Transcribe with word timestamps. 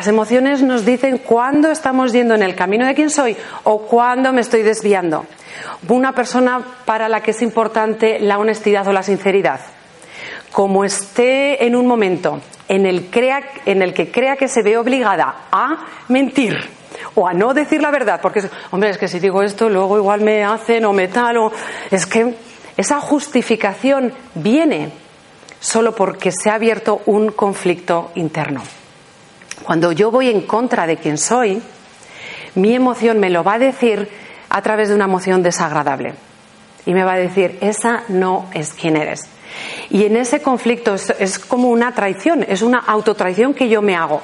Las 0.00 0.08
emociones 0.08 0.62
nos 0.62 0.86
dicen 0.86 1.18
cuándo 1.18 1.70
estamos 1.70 2.14
yendo 2.14 2.34
en 2.34 2.42
el 2.42 2.54
camino 2.54 2.86
de 2.86 2.94
quién 2.94 3.10
soy 3.10 3.36
o 3.64 3.82
cuándo 3.82 4.32
me 4.32 4.40
estoy 4.40 4.62
desviando. 4.62 5.26
Una 5.90 6.14
persona 6.14 6.58
para 6.86 7.06
la 7.06 7.20
que 7.20 7.32
es 7.32 7.42
importante 7.42 8.18
la 8.18 8.38
honestidad 8.38 8.88
o 8.88 8.94
la 8.94 9.02
sinceridad. 9.02 9.60
Como 10.52 10.86
esté 10.86 11.66
en 11.66 11.76
un 11.76 11.86
momento 11.86 12.40
en 12.66 12.86
el, 12.86 13.10
en 13.66 13.82
el 13.82 13.92
que 13.92 14.10
crea 14.10 14.36
que 14.36 14.48
se 14.48 14.62
ve 14.62 14.78
obligada 14.78 15.34
a 15.52 15.84
mentir 16.08 16.56
o 17.14 17.28
a 17.28 17.34
no 17.34 17.52
decir 17.52 17.82
la 17.82 17.90
verdad, 17.90 18.20
porque, 18.22 18.40
hombre, 18.70 18.88
es 18.88 18.96
que 18.96 19.06
si 19.06 19.20
digo 19.20 19.42
esto, 19.42 19.68
luego 19.68 19.98
igual 19.98 20.22
me 20.22 20.42
hacen 20.44 20.86
o 20.86 20.94
me 20.94 21.08
tal, 21.08 21.36
o 21.36 21.52
es 21.90 22.06
que 22.06 22.36
esa 22.74 23.02
justificación 23.02 24.14
viene 24.34 24.92
solo 25.60 25.94
porque 25.94 26.32
se 26.32 26.48
ha 26.48 26.54
abierto 26.54 27.02
un 27.04 27.32
conflicto 27.32 28.12
interno. 28.14 28.62
Cuando 29.64 29.92
yo 29.92 30.10
voy 30.10 30.30
en 30.30 30.42
contra 30.42 30.86
de 30.86 30.96
quien 30.96 31.18
soy, 31.18 31.62
mi 32.54 32.74
emoción 32.74 33.18
me 33.18 33.30
lo 33.30 33.44
va 33.44 33.54
a 33.54 33.58
decir 33.58 34.08
a 34.48 34.62
través 34.62 34.88
de 34.88 34.94
una 34.94 35.04
emoción 35.04 35.42
desagradable. 35.42 36.14
Y 36.86 36.94
me 36.94 37.04
va 37.04 37.12
a 37.12 37.18
decir, 37.18 37.58
esa 37.60 38.02
no 38.08 38.48
es 38.54 38.72
quien 38.72 38.96
eres. 38.96 39.28
Y 39.90 40.04
en 40.04 40.16
ese 40.16 40.40
conflicto 40.42 40.94
es, 40.94 41.38
como 41.38 41.68
una 41.68 41.94
traición, 41.94 42.44
es 42.48 42.62
una 42.62 42.78
autotraición 42.78 43.54
que 43.54 43.68
yo 43.68 43.82
me 43.82 43.96
hago. 43.96 44.22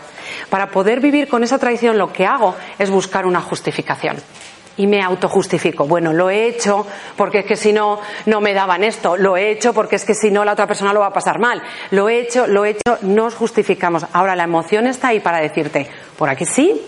Para 0.48 0.70
poder 0.70 1.00
vivir 1.00 1.28
con 1.28 1.44
esa 1.44 1.58
traición 1.58 1.98
lo 1.98 2.12
que 2.12 2.26
hago 2.26 2.54
es 2.78 2.90
buscar 2.90 3.26
una 3.26 3.40
justificación 3.40 4.16
y 4.76 4.86
me 4.86 5.02
autojustifico. 5.02 5.86
Bueno, 5.86 6.12
lo 6.12 6.30
he 6.30 6.46
hecho 6.46 6.86
porque 7.16 7.40
es 7.40 7.46
que 7.46 7.56
si 7.56 7.72
no, 7.72 8.00
no 8.26 8.40
me 8.40 8.54
daban 8.54 8.84
esto. 8.84 9.16
Lo 9.16 9.36
he 9.36 9.50
hecho 9.50 9.72
porque 9.72 9.96
es 9.96 10.04
que 10.04 10.14
si 10.14 10.30
no, 10.30 10.44
la 10.44 10.52
otra 10.52 10.66
persona 10.66 10.92
lo 10.92 11.00
va 11.00 11.06
a 11.06 11.12
pasar 11.12 11.38
mal. 11.38 11.62
Lo 11.90 12.08
he 12.08 12.20
hecho, 12.20 12.46
lo 12.46 12.64
he 12.64 12.70
hecho, 12.70 12.98
nos 13.02 13.34
justificamos. 13.34 14.06
Ahora 14.12 14.36
la 14.36 14.44
emoción 14.44 14.86
está 14.86 15.08
ahí 15.08 15.20
para 15.20 15.38
decirte, 15.38 15.88
por 16.16 16.28
aquí 16.28 16.44
sí 16.44 16.80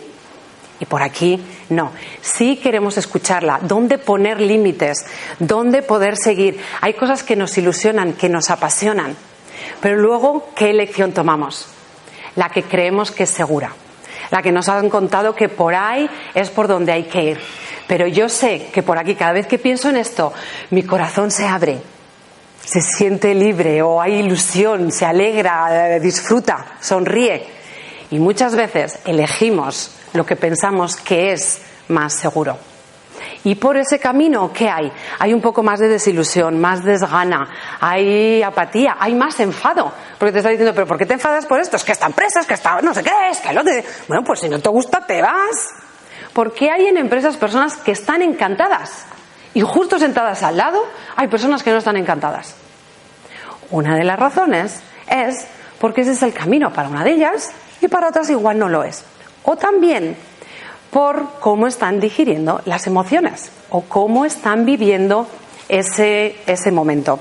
y 0.80 0.84
por 0.84 1.02
aquí 1.02 1.42
no. 1.70 1.92
Sí 2.20 2.56
queremos 2.56 2.96
escucharla. 2.98 3.60
¿Dónde 3.62 3.98
poner 3.98 4.40
límites? 4.40 5.06
¿Dónde 5.38 5.82
poder 5.82 6.16
seguir? 6.16 6.60
Hay 6.80 6.94
cosas 6.94 7.22
que 7.22 7.36
nos 7.36 7.56
ilusionan, 7.58 8.12
que 8.12 8.28
nos 8.28 8.50
apasionan. 8.50 9.16
Pero 9.80 9.96
luego, 9.96 10.50
¿qué 10.54 10.70
elección 10.70 11.12
tomamos? 11.12 11.68
La 12.36 12.48
que 12.50 12.62
creemos 12.62 13.10
que 13.10 13.24
es 13.24 13.30
segura 13.30 13.72
la 14.30 14.42
que 14.42 14.52
nos 14.52 14.68
han 14.68 14.90
contado 14.90 15.34
que 15.34 15.48
por 15.48 15.74
ahí 15.74 16.08
es 16.34 16.50
por 16.50 16.68
donde 16.68 16.92
hay 16.92 17.04
que 17.04 17.22
ir. 17.22 17.40
Pero 17.88 18.06
yo 18.06 18.28
sé 18.28 18.68
que 18.72 18.82
por 18.82 18.98
aquí, 18.98 19.14
cada 19.14 19.32
vez 19.32 19.46
que 19.46 19.58
pienso 19.58 19.88
en 19.88 19.96
esto, 19.96 20.32
mi 20.70 20.82
corazón 20.82 21.30
se 21.30 21.46
abre, 21.46 21.80
se 22.62 22.82
siente 22.82 23.34
libre 23.34 23.80
o 23.80 24.00
hay 24.00 24.16
ilusión, 24.16 24.92
se 24.92 25.06
alegra, 25.06 25.98
disfruta, 25.98 26.76
sonríe. 26.80 27.46
Y 28.10 28.18
muchas 28.18 28.54
veces 28.54 28.98
elegimos 29.06 29.96
lo 30.12 30.24
que 30.26 30.36
pensamos 30.36 30.96
que 30.96 31.32
es 31.32 31.62
más 31.88 32.14
seguro. 32.14 32.58
Y 33.44 33.54
por 33.54 33.78
ese 33.78 33.98
camino, 33.98 34.52
¿qué 34.52 34.68
hay? 34.68 34.92
Hay 35.18 35.32
un 35.32 35.40
poco 35.40 35.62
más 35.62 35.80
de 35.80 35.88
desilusión, 35.88 36.60
más 36.60 36.84
desgana, 36.84 37.48
hay 37.80 38.42
apatía, 38.42 38.96
hay 39.00 39.14
más 39.14 39.40
enfado. 39.40 39.92
Porque 40.18 40.32
te 40.32 40.38
está 40.38 40.50
diciendo, 40.50 40.74
¿pero 40.74 40.86
por 40.86 40.98
qué 40.98 41.06
te 41.06 41.14
enfadas 41.14 41.46
por 41.46 41.58
esto? 41.58 41.76
Es 41.76 41.84
que 41.84 41.92
esta 41.92 42.06
empresa, 42.06 42.40
es 42.40 42.46
que 42.46 42.54
está, 42.54 42.82
no 42.82 42.92
sé 42.92 43.02
qué, 43.02 43.12
es 43.30 43.38
que 43.38 43.52
lo 43.54 43.62
de... 43.62 43.82
Bueno, 44.08 44.22
pues 44.24 44.40
si 44.40 44.48
no 44.48 44.58
te 44.58 44.68
gusta, 44.68 45.00
te 45.06 45.22
vas. 45.22 45.87
¿Por 46.38 46.54
qué 46.54 46.70
hay 46.70 46.86
en 46.86 46.96
empresas 46.96 47.36
personas 47.36 47.76
que 47.78 47.90
están 47.90 48.22
encantadas? 48.22 49.06
Y 49.54 49.62
justo 49.62 49.98
sentadas 49.98 50.44
al 50.44 50.56
lado 50.56 50.80
hay 51.16 51.26
personas 51.26 51.64
que 51.64 51.72
no 51.72 51.78
están 51.78 51.96
encantadas. 51.96 52.54
Una 53.72 53.96
de 53.96 54.04
las 54.04 54.16
razones 54.20 54.78
es 55.10 55.48
porque 55.80 56.02
ese 56.02 56.12
es 56.12 56.22
el 56.22 56.32
camino 56.32 56.72
para 56.72 56.90
una 56.90 57.02
de 57.02 57.10
ellas 57.10 57.50
y 57.80 57.88
para 57.88 58.06
otras 58.10 58.30
igual 58.30 58.56
no 58.56 58.68
lo 58.68 58.84
es. 58.84 59.02
O 59.42 59.56
también 59.56 60.14
por 60.92 61.40
cómo 61.40 61.66
están 61.66 61.98
digiriendo 61.98 62.62
las 62.66 62.86
emociones 62.86 63.50
o 63.70 63.80
cómo 63.80 64.24
están 64.24 64.64
viviendo 64.64 65.26
ese, 65.68 66.36
ese 66.46 66.70
momento. 66.70 67.18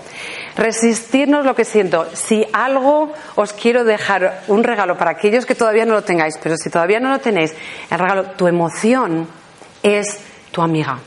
Resistirnos 0.57 1.45
lo 1.45 1.55
que 1.55 1.65
siento. 1.65 2.07
Si 2.13 2.45
algo 2.51 3.13
os 3.35 3.53
quiero 3.53 3.83
dejar 3.83 4.41
un 4.47 4.63
regalo 4.63 4.97
para 4.97 5.11
aquellos 5.11 5.45
que 5.45 5.53
todavía 5.53 5.85
no 5.85 5.93
lo 5.93 6.03
tengáis, 6.03 6.39
pero 6.41 6.57
si 6.57 6.71
todavía 6.71 6.99
no 6.99 7.09
lo 7.09 7.19
tenéis, 7.19 7.53
el 7.91 7.99
regalo, 7.99 8.31
tu 8.31 8.47
emoción 8.47 9.27
es 9.83 10.19
tu 10.51 10.63
amiga. 10.63 10.97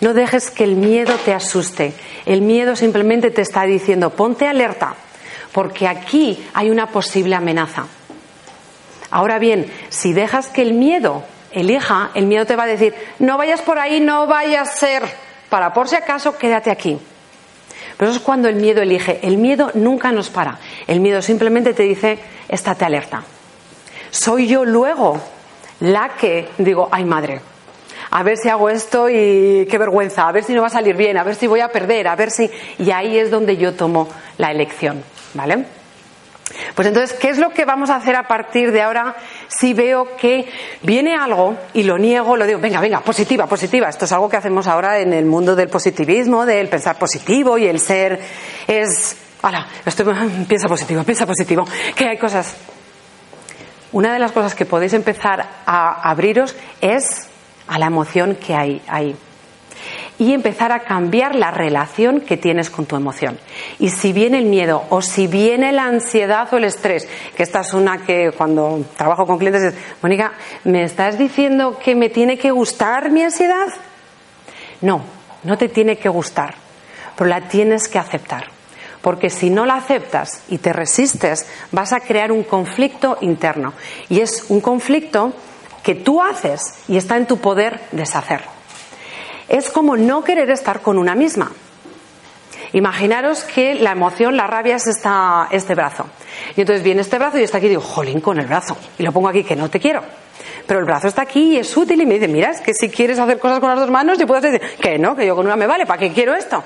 No 0.00 0.14
dejes 0.14 0.52
que 0.52 0.62
el 0.62 0.76
miedo 0.76 1.16
te 1.24 1.34
asuste. 1.34 1.92
El 2.26 2.42
miedo 2.42 2.76
simplemente 2.76 3.32
te 3.32 3.42
está 3.42 3.64
diciendo, 3.64 4.10
ponte 4.10 4.46
alerta, 4.46 4.94
porque 5.50 5.88
aquí 5.88 6.46
hay 6.54 6.70
una 6.70 6.86
posible 6.86 7.34
amenaza. 7.34 7.86
Ahora 9.10 9.40
bien, 9.40 9.66
si 9.88 10.12
dejas 10.12 10.46
que 10.46 10.62
el 10.62 10.74
miedo 10.74 11.24
elija, 11.50 12.10
el 12.14 12.26
miedo 12.26 12.46
te 12.46 12.54
va 12.54 12.64
a 12.64 12.68
decir, 12.68 12.94
no 13.18 13.36
vayas 13.36 13.62
por 13.62 13.80
ahí, 13.80 13.98
no 13.98 14.28
vayas 14.28 14.68
a 14.68 14.76
ser, 14.76 15.02
para 15.48 15.72
por 15.72 15.88
si 15.88 15.96
acaso, 15.96 16.38
quédate 16.38 16.70
aquí. 16.70 17.00
Pero 17.98 18.10
eso 18.10 18.20
es 18.20 18.24
cuando 18.24 18.48
el 18.48 18.54
miedo 18.54 18.80
elige. 18.80 19.18
El 19.22 19.36
miedo 19.36 19.70
nunca 19.74 20.12
nos 20.12 20.30
para. 20.30 20.58
El 20.86 21.00
miedo 21.00 21.20
simplemente 21.20 21.74
te 21.74 21.82
dice, 21.82 22.18
estate 22.48 22.84
alerta. 22.84 23.24
Soy 24.10 24.46
yo 24.46 24.64
luego 24.64 25.20
la 25.80 26.10
que 26.10 26.48
digo, 26.58 26.88
ay 26.90 27.04
madre, 27.04 27.40
a 28.10 28.22
ver 28.22 28.38
si 28.38 28.48
hago 28.48 28.70
esto 28.70 29.10
y 29.10 29.66
qué 29.70 29.78
vergüenza, 29.78 30.28
a 30.28 30.32
ver 30.32 30.44
si 30.44 30.54
no 30.54 30.62
va 30.62 30.68
a 30.68 30.70
salir 30.70 30.96
bien, 30.96 31.18
a 31.18 31.24
ver 31.24 31.34
si 31.34 31.46
voy 31.46 31.60
a 31.60 31.68
perder, 31.68 32.08
a 32.08 32.16
ver 32.16 32.30
si... 32.30 32.50
Y 32.78 32.90
ahí 32.90 33.18
es 33.18 33.30
donde 33.30 33.56
yo 33.56 33.74
tomo 33.74 34.08
la 34.38 34.50
elección, 34.50 35.02
¿vale? 35.34 35.66
Pues 36.74 36.88
entonces, 36.88 37.16
¿qué 37.18 37.28
es 37.28 37.38
lo 37.38 37.50
que 37.50 37.64
vamos 37.64 37.90
a 37.90 37.96
hacer 37.96 38.16
a 38.16 38.28
partir 38.28 38.72
de 38.72 38.82
ahora 38.82 39.16
si 39.48 39.74
veo 39.74 40.16
que 40.16 40.48
viene 40.82 41.14
algo 41.14 41.56
y 41.72 41.82
lo 41.82 41.98
niego, 41.98 42.36
lo 42.36 42.46
digo, 42.46 42.58
venga, 42.60 42.80
venga, 42.80 43.00
positiva, 43.00 43.46
positiva? 43.46 43.88
Esto 43.88 44.04
es 44.04 44.12
algo 44.12 44.28
que 44.28 44.36
hacemos 44.36 44.66
ahora 44.66 44.98
en 44.98 45.12
el 45.12 45.24
mundo 45.26 45.56
del 45.56 45.68
positivismo, 45.68 46.46
del 46.46 46.68
pensar 46.68 46.96
positivo 46.96 47.58
y 47.58 47.66
el 47.66 47.80
ser 47.80 48.20
es, 48.66 49.16
hola, 49.42 49.66
estoy, 49.84 50.14
piensa 50.48 50.68
positivo, 50.68 51.04
piensa 51.04 51.26
positivo, 51.26 51.64
que 51.94 52.08
hay 52.08 52.18
cosas. 52.18 52.56
Una 53.92 54.12
de 54.12 54.18
las 54.18 54.32
cosas 54.32 54.54
que 54.54 54.66
podéis 54.66 54.92
empezar 54.92 55.46
a 55.64 56.10
abriros 56.10 56.54
es 56.80 57.28
a 57.66 57.78
la 57.78 57.86
emoción 57.86 58.36
que 58.36 58.54
hay 58.54 58.82
ahí 58.86 59.16
y 60.18 60.32
empezar 60.32 60.72
a 60.72 60.80
cambiar 60.80 61.34
la 61.34 61.50
relación 61.50 62.20
que 62.20 62.36
tienes 62.36 62.70
con 62.70 62.86
tu 62.86 62.96
emoción. 62.96 63.38
Y 63.78 63.90
si 63.90 64.12
viene 64.12 64.38
el 64.38 64.46
miedo 64.46 64.84
o 64.90 65.00
si 65.00 65.26
viene 65.26 65.72
la 65.72 65.84
ansiedad 65.84 66.52
o 66.52 66.56
el 66.56 66.64
estrés, 66.64 67.08
que 67.36 67.42
esta 67.42 67.60
es 67.60 67.72
una 67.72 68.04
que 68.04 68.32
cuando 68.36 68.84
trabajo 68.96 69.26
con 69.26 69.38
clientes 69.38 69.62
es, 69.62 69.74
Mónica, 70.02 70.32
¿me 70.64 70.82
estás 70.82 71.18
diciendo 71.18 71.78
que 71.78 71.94
me 71.94 72.10
tiene 72.10 72.36
que 72.36 72.50
gustar 72.50 73.10
mi 73.10 73.22
ansiedad? 73.22 73.68
No, 74.80 75.02
no 75.44 75.56
te 75.56 75.68
tiene 75.68 75.98
que 75.98 76.08
gustar, 76.08 76.54
pero 77.16 77.30
la 77.30 77.42
tienes 77.42 77.88
que 77.88 77.98
aceptar. 77.98 78.50
Porque 79.00 79.30
si 79.30 79.48
no 79.48 79.64
la 79.64 79.76
aceptas 79.76 80.42
y 80.48 80.58
te 80.58 80.72
resistes, 80.72 81.46
vas 81.70 81.92
a 81.92 82.00
crear 82.00 82.32
un 82.32 82.42
conflicto 82.42 83.16
interno. 83.20 83.72
Y 84.08 84.20
es 84.20 84.46
un 84.48 84.60
conflicto 84.60 85.32
que 85.84 85.94
tú 85.94 86.20
haces 86.20 86.74
y 86.88 86.96
está 86.96 87.16
en 87.16 87.26
tu 87.26 87.38
poder 87.38 87.80
deshacer. 87.92 88.57
Es 89.48 89.70
como 89.70 89.96
no 89.96 90.24
querer 90.24 90.50
estar 90.50 90.80
con 90.80 90.98
una 90.98 91.14
misma. 91.14 91.52
Imaginaros 92.72 93.44
que 93.44 93.74
la 93.74 93.92
emoción, 93.92 94.36
la 94.36 94.46
rabia 94.46 94.76
es 94.76 94.86
esta, 94.86 95.48
este 95.50 95.74
brazo. 95.74 96.06
Y 96.56 96.60
entonces 96.60 96.84
viene 96.84 97.00
este 97.00 97.18
brazo 97.18 97.38
y 97.38 97.42
está 97.42 97.58
aquí 97.58 97.66
y 97.66 97.70
digo, 97.70 97.80
jolín 97.80 98.20
con 98.20 98.38
el 98.38 98.46
brazo. 98.46 98.76
Y 98.98 99.02
lo 99.02 99.12
pongo 99.12 99.28
aquí, 99.28 99.42
que 99.42 99.56
no 99.56 99.70
te 99.70 99.80
quiero. 99.80 100.02
Pero 100.66 100.80
el 100.80 100.86
brazo 100.86 101.08
está 101.08 101.22
aquí 101.22 101.54
y 101.54 101.56
es 101.56 101.74
útil 101.76 102.00
y 102.02 102.06
me 102.06 102.14
dice, 102.14 102.28
mira, 102.28 102.50
es 102.50 102.60
que 102.60 102.74
si 102.74 102.90
quieres 102.90 103.18
hacer 103.18 103.38
cosas 103.38 103.58
con 103.58 103.70
las 103.70 103.78
dos 103.78 103.90
manos, 103.90 104.18
yo 104.18 104.26
puedo 104.26 104.40
decir, 104.40 104.60
que 104.78 104.98
no, 104.98 105.16
que 105.16 105.26
yo 105.26 105.34
con 105.34 105.46
una 105.46 105.56
me 105.56 105.66
vale, 105.66 105.86
¿para 105.86 105.98
qué 105.98 106.12
quiero 106.12 106.34
esto? 106.34 106.62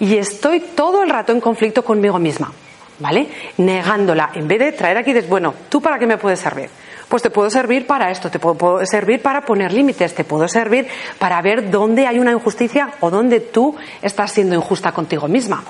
Y 0.00 0.16
estoy 0.16 0.60
todo 0.60 1.02
el 1.02 1.10
rato 1.10 1.32
en 1.32 1.40
conflicto 1.40 1.84
conmigo 1.84 2.18
misma, 2.18 2.50
¿vale? 3.00 3.28
Negándola. 3.58 4.30
En 4.34 4.48
vez 4.48 4.58
de 4.60 4.72
traer 4.72 4.96
aquí, 4.96 5.12
dices, 5.12 5.28
bueno, 5.28 5.54
¿tú 5.68 5.82
para 5.82 5.98
qué 5.98 6.06
me 6.06 6.16
puedes 6.16 6.40
servir? 6.40 6.70
Pues 7.12 7.22
te 7.22 7.28
puedo 7.28 7.50
servir 7.50 7.86
para 7.86 8.10
esto, 8.10 8.30
te 8.30 8.38
puedo, 8.38 8.86
servir 8.86 9.20
para 9.20 9.42
poner 9.42 9.70
límites, 9.70 10.14
te 10.14 10.24
puedo 10.24 10.48
servir 10.48 10.88
para 11.18 11.42
ver 11.42 11.70
dónde 11.70 12.06
hay 12.06 12.18
una 12.18 12.32
injusticia 12.32 12.94
o 13.00 13.10
dónde 13.10 13.40
tú 13.40 13.76
estás 14.00 14.32
siendo 14.32 14.54
injusta 14.54 14.92
contigo 14.92 15.28
misma. 15.28 15.62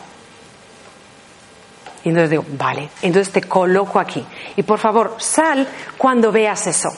Y 2.04 2.10
entonces 2.10 2.30
digo, 2.30 2.44
vale, 2.56 2.90
entonces 3.02 3.32
te 3.32 3.42
coloco 3.42 3.98
aquí. 3.98 4.24
Y 4.54 4.62
por 4.62 4.78
favor, 4.78 5.16
sal 5.18 5.66
cuando 5.98 6.30
veas 6.30 6.68
eso. 6.68 6.90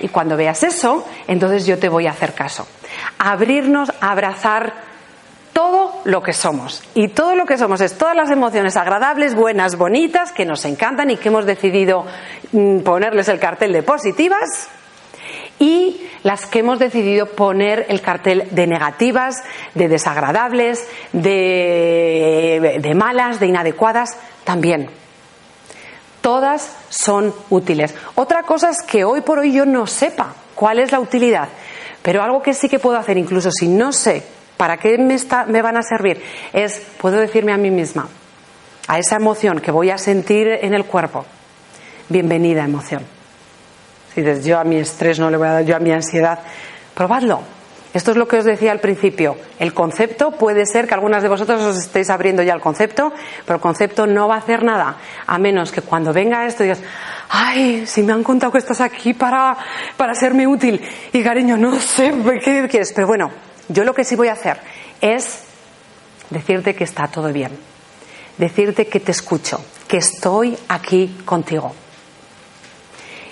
Y 0.00 0.08
cuando 0.08 0.38
veas 0.38 0.62
eso, 0.62 1.06
entonces 1.28 1.66
yo 1.66 1.78
te 1.78 1.90
voy 1.90 2.06
a 2.06 2.12
hacer 2.12 2.32
caso. 2.32 2.66
Abrirnos, 3.18 3.92
abrazar 4.00 4.72
todo 5.52 6.00
lo 6.04 6.22
que 6.22 6.32
somos. 6.32 6.82
Y 6.94 7.08
todo 7.08 7.34
lo 7.34 7.44
que 7.44 7.58
somos 7.58 7.80
es 7.80 7.96
todas 7.96 8.16
las 8.16 8.30
emociones 8.30 8.76
agradables, 8.76 9.34
buenas, 9.34 9.76
bonitas, 9.76 10.32
que 10.32 10.44
nos 10.44 10.64
encantan 10.64 11.10
y 11.10 11.16
que 11.16 11.28
hemos 11.28 11.46
decidido 11.46 12.04
mm, 12.52 12.80
ponerles 12.80 13.28
el 13.28 13.38
cartel 13.38 13.72
de 13.72 13.82
positivas. 13.82 14.68
Y 15.58 16.08
las 16.22 16.46
que 16.46 16.60
hemos 16.60 16.78
decidido 16.78 17.26
poner 17.26 17.86
el 17.88 18.00
cartel 18.00 18.48
de 18.50 18.66
negativas, 18.66 19.36
de 19.74 19.88
desagradables, 19.88 20.86
de, 21.12 22.78
de 22.80 22.94
malas, 22.94 23.38
de 23.38 23.46
inadecuadas, 23.46 24.18
también. 24.44 24.90
Todas 26.20 26.76
son 26.88 27.34
útiles. 27.50 27.94
Otra 28.14 28.44
cosa 28.44 28.70
es 28.70 28.82
que 28.82 29.04
hoy 29.04 29.20
por 29.20 29.40
hoy 29.40 29.52
yo 29.52 29.66
no 29.66 29.86
sepa 29.86 30.34
cuál 30.54 30.78
es 30.78 30.92
la 30.92 31.00
utilidad, 31.00 31.48
pero 32.02 32.22
algo 32.22 32.42
que 32.42 32.54
sí 32.54 32.68
que 32.68 32.78
puedo 32.78 32.96
hacer, 32.96 33.18
incluso 33.18 33.50
si 33.50 33.68
no 33.68 33.92
sé 33.92 34.24
¿Para 34.62 34.76
qué 34.76 34.96
me, 34.96 35.16
me 35.48 35.60
van 35.60 35.76
a 35.76 35.82
servir? 35.82 36.22
Es, 36.52 36.80
puedo 37.00 37.16
decirme 37.16 37.52
a 37.52 37.56
mí 37.56 37.72
misma, 37.72 38.06
a 38.86 38.96
esa 39.00 39.16
emoción 39.16 39.58
que 39.58 39.72
voy 39.72 39.90
a 39.90 39.98
sentir 39.98 40.46
en 40.46 40.72
el 40.72 40.84
cuerpo, 40.84 41.24
bienvenida 42.08 42.62
emoción. 42.62 43.02
Si 44.14 44.20
dices, 44.22 44.44
yo 44.44 44.60
a 44.60 44.62
mi 44.62 44.76
estrés 44.76 45.18
no 45.18 45.30
le 45.30 45.36
voy 45.36 45.48
a 45.48 45.52
dar, 45.54 45.64
yo 45.64 45.74
a 45.74 45.80
mi 45.80 45.90
ansiedad, 45.90 46.38
probadlo. 46.94 47.40
Esto 47.92 48.12
es 48.12 48.16
lo 48.16 48.28
que 48.28 48.36
os 48.36 48.44
decía 48.44 48.70
al 48.70 48.78
principio. 48.78 49.36
El 49.58 49.74
concepto 49.74 50.30
puede 50.30 50.64
ser 50.64 50.86
que 50.86 50.94
algunas 50.94 51.24
de 51.24 51.28
vosotros 51.28 51.60
os 51.60 51.78
estéis 51.78 52.08
abriendo 52.08 52.44
ya 52.44 52.54
el 52.54 52.60
concepto, 52.60 53.12
pero 53.44 53.56
el 53.56 53.60
concepto 53.60 54.06
no 54.06 54.28
va 54.28 54.36
a 54.36 54.38
hacer 54.38 54.62
nada, 54.62 54.96
a 55.26 55.38
menos 55.38 55.72
que 55.72 55.82
cuando 55.82 56.12
venga 56.12 56.46
esto 56.46 56.62
digas, 56.62 56.82
ay, 57.30 57.84
si 57.84 58.04
me 58.04 58.12
han 58.12 58.22
contado 58.22 58.52
que 58.52 58.58
estás 58.58 58.80
aquí 58.80 59.12
para, 59.12 59.56
para 59.96 60.14
serme 60.14 60.46
útil. 60.46 60.80
Y 61.12 61.20
cariño, 61.24 61.56
no 61.56 61.80
sé 61.80 62.14
qué 62.44 62.68
quieres, 62.70 62.92
pero 62.92 63.08
bueno, 63.08 63.32
yo 63.72 63.84
lo 63.84 63.94
que 63.94 64.04
sí 64.04 64.16
voy 64.16 64.28
a 64.28 64.32
hacer 64.32 64.58
es 65.00 65.44
decirte 66.30 66.74
que 66.74 66.84
está 66.84 67.08
todo 67.08 67.32
bien, 67.32 67.58
decirte 68.38 68.86
que 68.86 69.00
te 69.00 69.12
escucho, 69.12 69.64
que 69.88 69.98
estoy 69.98 70.56
aquí 70.68 71.22
contigo. 71.24 71.74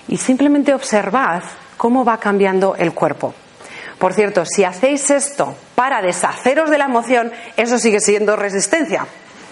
Y 0.09 0.17
simplemente 0.17 0.75
observad 0.75 1.43
cómo 1.77 2.05
va 2.05 2.19
cambiando 2.19 2.75
el 2.77 2.93
cuerpo. 2.93 3.35
Por 3.99 4.15
cierto, 4.15 4.45
si 4.45 4.65
hacéis 4.65 5.11
esto 5.11 5.55
para 5.75 6.03
deshaceros 6.03 6.71
de 6.71 6.79
la 6.79 6.87
emoción, 6.87 7.33
eso 7.57 7.79
sigue 7.79 8.01
siendo 8.01 8.35
resistencia. 8.35 9.07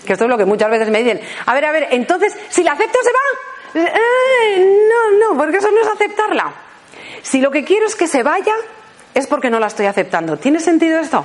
Que 0.06 0.14
esto 0.14 0.24
es 0.24 0.30
lo 0.30 0.38
que 0.38 0.46
muchas 0.46 0.70
veces 0.70 0.90
me 0.90 1.02
dicen. 1.02 1.20
A 1.46 1.54
ver, 1.54 1.66
a 1.66 1.72
ver, 1.72 1.88
entonces, 1.90 2.34
si 2.48 2.64
la 2.64 2.72
acepto 2.72 2.98
se 3.02 3.10
va. 3.12 3.88
Eh, 3.88 4.86
no, 4.88 5.18
no, 5.18 5.38
porque 5.38 5.58
eso 5.58 5.70
no 5.70 5.82
es 5.82 5.88
aceptarla. 5.88 6.52
Si 7.22 7.40
lo 7.40 7.50
que 7.50 7.62
quiero 7.62 7.86
es 7.86 7.94
que 7.94 8.08
se 8.08 8.22
vaya, 8.22 8.54
es 9.14 9.26
porque 9.26 9.50
no 9.50 9.58
la 9.58 9.66
estoy 9.66 9.86
aceptando. 9.86 10.36
¿Tiene 10.36 10.60
sentido 10.60 11.00
esto? 11.00 11.24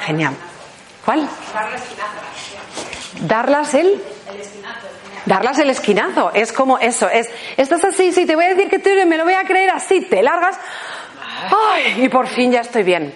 Genial. 0.00 0.34
¿Cuál? 1.04 1.28
Darlas 3.20 3.74
el 3.74 4.00
darlas 5.28 5.58
el 5.58 5.70
esquinazo. 5.70 6.32
Es 6.34 6.52
como 6.52 6.78
eso, 6.78 7.08
es, 7.08 7.28
estás 7.56 7.84
así, 7.84 8.12
sí, 8.12 8.26
te 8.26 8.34
voy 8.34 8.46
a 8.46 8.54
decir 8.54 8.68
que 8.68 8.78
tú 8.78 8.90
me 9.06 9.16
lo 9.16 9.24
voy 9.24 9.34
a 9.34 9.44
creer 9.44 9.70
así, 9.70 10.00
te 10.00 10.22
largas, 10.22 10.58
ay, 11.74 12.04
y 12.04 12.08
por 12.08 12.26
fin 12.26 12.50
ya 12.50 12.60
estoy 12.60 12.82
bien. 12.82 13.12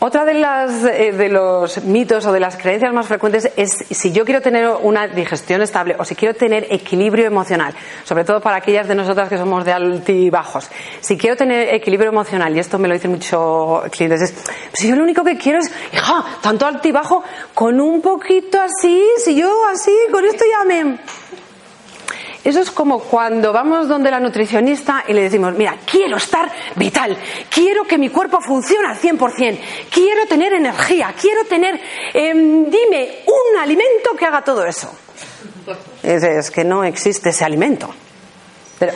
Otra 0.00 0.24
de, 0.24 0.34
las, 0.34 0.84
eh, 0.84 1.12
de 1.12 1.28
los 1.28 1.82
mitos 1.84 2.26
o 2.26 2.32
de 2.32 2.40
las 2.40 2.56
creencias 2.56 2.92
más 2.92 3.06
frecuentes 3.06 3.50
es 3.56 3.70
si 3.90 4.12
yo 4.12 4.24
quiero 4.24 4.42
tener 4.42 4.68
una 4.82 5.08
digestión 5.08 5.62
estable 5.62 5.96
o 5.98 6.04
si 6.04 6.14
quiero 6.14 6.34
tener 6.34 6.66
equilibrio 6.70 7.24
emocional, 7.26 7.74
sobre 8.04 8.24
todo 8.24 8.40
para 8.40 8.56
aquellas 8.56 8.86
de 8.86 8.94
nosotras 8.94 9.28
que 9.28 9.38
somos 9.38 9.64
de 9.64 9.72
altibajos. 9.72 10.68
Si 11.00 11.16
quiero 11.16 11.36
tener 11.36 11.72
equilibrio 11.74 12.10
emocional, 12.10 12.54
y 12.54 12.58
esto 12.58 12.78
me 12.78 12.88
lo 12.88 12.94
dicen 12.94 13.12
muchos 13.12 13.84
clientes, 13.90 14.20
es 14.20 14.34
si 14.74 14.88
yo 14.88 14.96
lo 14.96 15.04
único 15.04 15.24
que 15.24 15.38
quiero 15.38 15.60
es, 15.60 15.72
hija, 15.92 16.24
tanto 16.42 16.66
altibajo, 16.66 17.22
con 17.54 17.80
un 17.80 18.02
poquito 18.02 18.60
así, 18.60 19.02
si 19.18 19.34
yo 19.36 19.66
así, 19.72 19.92
con 20.12 20.24
esto 20.24 20.44
ya 20.50 20.64
me 20.64 20.98
eso 22.44 22.60
es 22.60 22.70
como 22.70 23.00
cuando 23.00 23.54
vamos 23.54 23.88
donde 23.88 24.10
la 24.10 24.20
nutricionista 24.20 25.04
y 25.08 25.14
le 25.14 25.22
decimos, 25.22 25.54
mira, 25.54 25.78
quiero 25.90 26.18
estar 26.18 26.52
vital, 26.76 27.16
quiero 27.48 27.84
que 27.84 27.96
mi 27.96 28.10
cuerpo 28.10 28.38
funcione 28.42 28.86
al 28.86 28.98
100%, 28.98 29.58
quiero 29.90 30.26
tener 30.26 30.52
energía, 30.52 31.14
quiero 31.18 31.44
tener, 31.46 31.80
em, 32.12 32.70
dime, 32.70 33.22
un 33.26 33.58
alimento 33.58 34.10
que 34.18 34.26
haga 34.26 34.44
todo 34.44 34.66
eso. 34.66 34.94
Es, 36.02 36.50
que 36.50 36.64
no 36.64 36.84
existe 36.84 37.30
ese 37.30 37.46
alimento. 37.46 37.88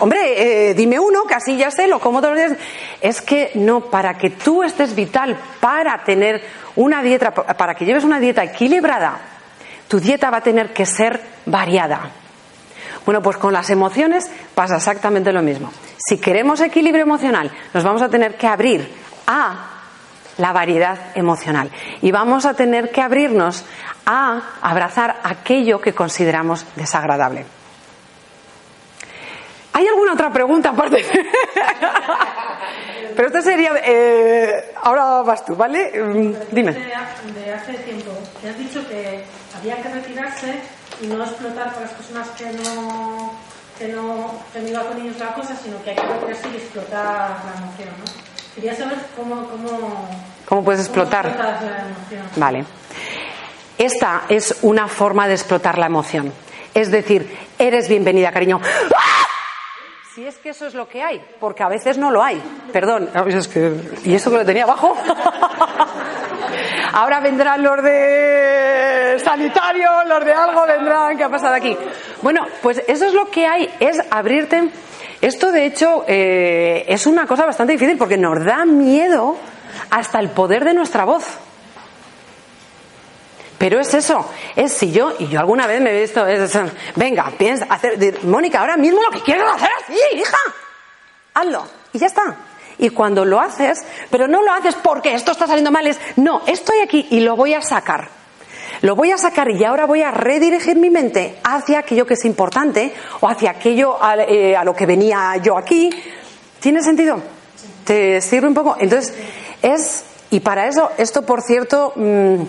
hombre, 0.01 0.69
eh, 0.71 0.75
dime 0.75 1.01
uno, 1.01 1.25
que 1.25 1.35
así 1.35 1.57
ya 1.57 1.71
sé, 1.71 1.89
lo 1.89 1.99
como 2.01 2.21
todos 2.21 2.37
los 2.37 2.49
días. 2.51 2.59
Es 3.01 3.23
que 3.23 3.53
no, 3.55 3.87
para 3.87 4.19
que 4.19 4.29
tú 4.29 4.63
estés 4.63 4.95
vital, 4.95 5.39
para 5.61 6.05
tener 6.05 6.43
una 6.77 7.03
dieta, 7.03 7.33
para 7.33 7.75
que 7.75 7.87
lleves 7.87 8.05
una 8.05 8.21
dieta 8.21 8.45
equilibrada, 8.45 9.19
tu 9.89 9.99
dieta 9.99 10.29
va 10.29 10.39
a 10.39 10.43
tener 10.43 10.75
que 10.75 10.85
ser 10.85 11.19
variada. 11.47 12.11
Bueno, 13.09 13.23
pues 13.23 13.39
con 13.39 13.55
las 13.55 13.71
emociones 13.71 14.31
pasa 14.55 14.77
exactamente 14.77 15.33
lo 15.33 15.41
mismo. 15.41 15.73
Si 15.97 16.19
queremos 16.19 16.61
equilibrio 16.61 17.05
emocional, 17.05 17.51
nos 17.73 17.83
vamos 17.83 18.03
a 18.03 18.11
tener 18.11 18.37
que 18.37 18.47
abrir 18.47 18.87
a 19.27 19.81
la 20.37 20.53
variedad 20.53 20.99
emocional 21.15 21.71
y 22.03 22.13
vamos 22.13 22.45
a 22.45 22.53
tener 22.53 22.91
que 22.91 23.01
abrirnos 23.01 23.65
a 24.05 24.43
abrazar 24.61 25.21
aquello 25.25 25.81
que 25.81 25.95
consideramos 25.95 26.67
desagradable. 26.77 27.47
¿Hay 29.73 29.87
alguna 29.87 30.13
otra 30.13 30.31
pregunta 30.31 30.69
aparte? 30.69 31.03
Pero 33.17 33.29
esto 33.29 33.41
sería. 33.41 33.73
Eh, 33.87 34.75
ahora 34.83 35.23
vas 35.23 35.47
tú, 35.47 35.57
¿vale? 35.57 35.99
Mm, 35.99 36.35
dime. 36.51 36.73
De 36.73 37.55
hace 37.55 37.73
tiempo, 37.73 38.11
te 38.43 38.51
has 38.51 38.59
dicho 38.59 38.87
que 38.87 39.25
había 39.59 39.81
que 39.81 39.89
retirarse 39.89 40.61
y 41.01 41.07
no 41.07 41.23
explotar 41.23 41.73
con 41.73 41.83
las 41.83 41.93
personas 41.93 42.29
que 42.31 42.45
no, 42.53 43.33
que 43.79 43.89
no, 43.89 44.35
que 44.53 44.61
no 44.61 44.69
iba 44.69 44.83
con 44.85 45.01
ellos 45.01 45.19
la 45.19 45.35
cosa, 45.35 45.55
sino 45.57 45.83
que 45.83 45.91
hay 45.91 45.97
que 45.97 46.07
retirarse 46.07 46.49
y 46.53 46.57
explotar 46.57 47.31
la 47.45 47.63
emoción, 47.63 47.89
¿no? 47.99 48.29
Quería 48.55 48.75
saber 48.75 48.99
cómo, 49.17 49.47
cómo, 49.49 50.09
¿Cómo 50.47 50.65
puedes 50.65 50.81
explotar? 50.81 51.27
la 51.27 51.87
emoción. 51.87 52.29
Vale. 52.37 52.65
Esta 53.77 54.23
es 54.29 54.59
una 54.63 54.89
forma 54.89 55.29
de 55.29 55.35
explotar 55.35 55.79
la 55.79 55.87
emoción. 55.87 56.33
Es 56.75 56.91
decir, 56.91 57.39
eres 57.59 57.89
bienvenida, 57.89 58.33
cariño. 58.33 58.61
¡Ah! 58.97 59.27
Si 60.15 60.27
es 60.27 60.37
que 60.39 60.49
eso 60.49 60.67
es 60.67 60.75
lo 60.75 60.89
que 60.89 61.01
hay, 61.01 61.25
porque 61.39 61.63
a 61.63 61.69
veces 61.69 61.97
no 61.97 62.11
lo 62.11 62.25
hay. 62.25 62.43
Perdón, 62.73 63.09
¿y 64.05 64.15
eso 64.15 64.31
que 64.33 64.37
lo 64.39 64.45
tenía 64.45 64.65
abajo? 64.65 64.97
Ahora 66.93 67.21
vendrán 67.21 67.63
los 67.63 67.83
de 67.83 69.21
sanitario, 69.23 69.91
los 70.07 70.25
de 70.25 70.33
algo 70.33 70.67
vendrán, 70.67 71.17
¿qué 71.17 71.25
ha 71.25 71.29
pasado 71.29 71.55
aquí? 71.55 71.77
Bueno, 72.23 72.47
pues 72.63 72.83
eso 72.87 73.07
es 73.07 73.15
lo 73.15 73.31
que 73.31 73.47
hay, 73.47 73.69
es 73.81 74.01
abrirte. 74.11 74.71
Esto, 75.21 75.51
de 75.51 75.67
hecho, 75.67 76.05
eh, 76.07 76.85
es 76.89 77.07
una 77.07 77.27
cosa 77.27 77.45
bastante 77.45 77.73
difícil 77.73 77.99
porque 77.99 78.17
nos 78.17 78.45
da 78.45 78.65
miedo 78.65 79.37
hasta 79.91 80.21
el 80.21 80.31
poder 80.31 80.65
de 80.65 80.75
nuestra 80.75 81.05
voz. 81.05 81.25
Pero 83.59 83.81
es 83.81 83.93
eso, 83.93 84.31
es 84.55 84.73
si 84.73 84.93
yo, 84.93 85.15
y 85.19 85.27
yo 85.27 85.41
alguna 85.41 85.67
vez 85.67 85.81
me 85.81 85.91
he 85.91 86.03
visto, 86.03 86.25
venga, 86.95 87.33
piensa, 87.37 87.67
hacer, 87.69 88.23
Mónica, 88.23 88.61
ahora 88.61 88.77
mismo 88.77 89.03
lo 89.03 89.11
que 89.11 89.21
quieres 89.21 89.45
hacer 89.53 89.69
así, 89.83 89.99
hija, 90.15 90.39
hazlo, 91.35 91.67
y 91.93 91.99
ya 91.99 92.07
está. 92.07 92.37
Y 92.79 92.91
cuando 92.91 93.25
lo 93.25 93.41
haces, 93.41 93.85
pero 94.11 94.29
no 94.29 94.43
lo 94.43 94.53
haces 94.53 94.77
porque 94.77 95.15
esto 95.15 95.33
está 95.33 95.47
saliendo 95.47 95.71
mal, 95.71 95.87
es, 95.87 95.99
no, 96.17 96.43
estoy 96.47 96.79
aquí 96.81 97.07
y 97.11 97.21
lo 97.21 97.37
voy 97.37 97.55
a 97.55 97.63
sacar. 97.63 98.09
Lo 98.83 98.95
voy 98.95 99.11
a 99.11 99.19
sacar 99.19 99.51
y 99.51 99.65
ahora 99.65 99.87
voy 99.87 100.03
a 100.03 100.11
redirigir 100.11 100.77
mi 100.77 100.91
mente 100.91 101.39
hacia 101.43 101.81
aquello 101.81 102.07
que 102.07 102.15
es 102.15 102.25
importante 102.25 102.93
o 103.21 103.29
hacia 103.29 103.51
aquello 103.51 104.01
a, 104.01 104.15
eh, 104.17 104.57
lo 104.65 104.75
que 104.75 104.87
venía 104.87 105.37
yo 105.43 105.59
aquí. 105.59 105.91
¿Tiene 106.61 106.83
sentido? 106.83 107.21
¿Te 107.85 108.21
sirve 108.21 108.47
un 108.47 108.55
poco? 108.55 108.77
Entonces, 108.79 109.15
es, 109.63 110.05
y 110.31 110.41
para 110.41 110.69
eso, 110.69 110.93
esto 110.97 111.23
por 111.23 111.43
cierto, 111.43 111.93
mm, 111.97 112.43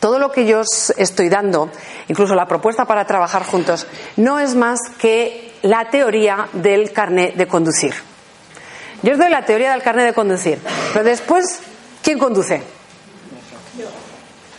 todo 0.00 0.18
lo 0.18 0.30
que 0.30 0.46
yo 0.46 0.60
os 0.60 0.90
estoy 0.96 1.28
dando, 1.28 1.70
incluso 2.08 2.34
la 2.34 2.46
propuesta 2.46 2.86
para 2.86 3.04
trabajar 3.04 3.44
juntos, 3.44 3.86
no 4.16 4.38
es 4.38 4.54
más 4.54 4.78
que 4.98 5.52
la 5.62 5.90
teoría 5.90 6.48
del 6.52 6.92
carnet 6.92 7.34
de 7.34 7.46
conducir. 7.46 7.94
Yo 9.02 9.12
os 9.12 9.18
doy 9.18 9.30
la 9.30 9.44
teoría 9.44 9.72
del 9.72 9.82
carnet 9.82 10.06
de 10.06 10.12
conducir, 10.12 10.58
pero 10.92 11.04
después, 11.04 11.60
¿quién 12.02 12.18
conduce? 12.18 12.62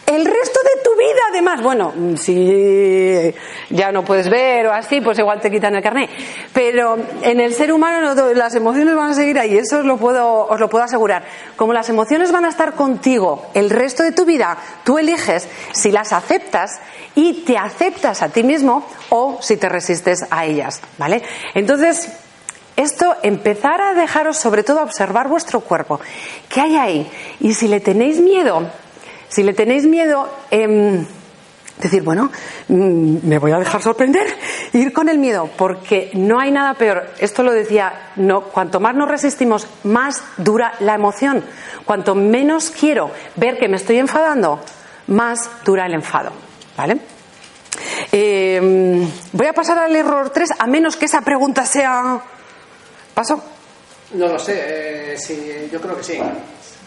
El 0.10 0.26
resto 0.26 0.60
de 0.64 0.82
tu 0.82 0.98
vida, 0.98 1.20
además, 1.30 1.62
bueno, 1.62 1.94
si 2.18 3.32
ya 3.70 3.92
no 3.92 4.04
puedes 4.04 4.28
ver 4.28 4.66
o 4.66 4.74
así, 4.74 5.02
pues 5.02 5.20
igual 5.20 5.40
te 5.40 5.52
quitan 5.52 5.76
el 5.76 5.84
carnet. 5.84 6.10
Pero 6.52 6.98
en 7.22 7.40
el 7.40 7.54
ser 7.54 7.72
humano 7.72 8.16
las 8.34 8.56
emociones 8.56 8.96
van 8.96 9.12
a 9.12 9.14
seguir 9.14 9.38
ahí, 9.38 9.56
eso 9.56 9.78
os 9.78 9.86
lo 9.86 9.98
puedo, 9.98 10.48
os 10.48 10.60
lo 10.60 10.68
puedo 10.68 10.84
asegurar. 10.84 11.26
Como 11.56 11.74
las 11.74 11.90
emociones 11.90 12.32
van 12.32 12.46
a 12.46 12.50
estar 12.50 12.74
contigo 12.74 13.52
el 13.54 13.70
resto 13.70 14.02
de 14.02 14.12
tu 14.12 14.26
vida, 14.26 14.58
tú 14.84 14.98
eliges 14.98 15.48
si 15.74 15.92
las 15.92 16.12
aceptas 16.12 16.80
y 17.14 17.44
te 17.46 17.60
aceptas 17.60 18.24
a 18.24 18.30
ti 18.30 18.42
mismo 18.42 18.88
o 19.10 19.38
si 19.44 19.58
te 19.58 19.70
resistes 19.70 20.26
a 20.32 20.46
ellas, 20.46 20.82
¿vale? 20.98 21.22
Entonces, 21.54 22.10
esto, 22.80 23.16
empezar 23.24 23.82
a 23.82 23.94
dejaros 23.94 24.38
sobre 24.38 24.64
todo 24.64 24.80
a 24.80 24.84
observar 24.84 25.28
vuestro 25.28 25.60
cuerpo. 25.60 26.00
¿Qué 26.48 26.62
hay 26.62 26.78
ahí? 26.78 27.12
Y 27.40 27.54
si 27.54 27.68
le 27.68 27.80
tenéis 27.80 28.20
miedo, 28.20 28.70
si 29.28 29.44
le 29.44 29.54
tenéis 29.54 29.86
miedo, 29.86 30.30
eh, 30.50 31.06
decir, 31.78 32.04
bueno, 32.04 32.32
mm, 32.68 33.18
me 33.28 33.38
voy 33.38 33.52
a 33.52 33.60
dejar 33.60 33.82
sorprender, 33.82 34.28
ir 34.74 34.94
con 34.94 35.10
el 35.10 35.18
miedo, 35.18 35.50
porque 35.58 36.12
no 36.14 36.40
hay 36.40 36.52
nada 36.52 36.74
peor. 36.76 37.10
Esto 37.20 37.44
lo 37.44 37.52
decía, 37.52 38.12
no, 38.16 38.44
cuanto 38.44 38.80
más 38.80 38.96
nos 38.96 39.10
resistimos, 39.10 39.68
más 39.84 40.24
dura 40.38 40.74
la 40.80 40.96
emoción. 40.96 41.44
Cuanto 41.86 42.16
menos 42.16 42.72
quiero 42.72 43.12
ver 43.36 43.58
que 43.58 43.68
me 43.68 43.78
estoy 43.78 43.98
enfadando, 43.98 44.60
más 45.08 45.50
dura 45.66 45.86
el 45.86 45.94
enfado. 45.94 46.32
¿Vale? 46.78 46.98
Eh, 48.12 49.06
voy 49.34 49.48
a 49.48 49.54
pasar 49.54 49.80
al 49.80 49.96
error 49.96 50.30
3, 50.30 50.52
a 50.60 50.68
menos 50.68 50.96
que 50.96 51.06
esa 51.06 51.22
pregunta 51.22 51.66
sea. 51.66 52.22
¿Paso? 53.20 53.44
No 54.14 54.30
lo 54.30 54.40
sé, 54.40 55.12
eh, 55.12 55.18
sí, 55.18 55.68
yo 55.70 55.82
creo 55.82 55.98
que 55.98 56.04
sí. 56.06 56.18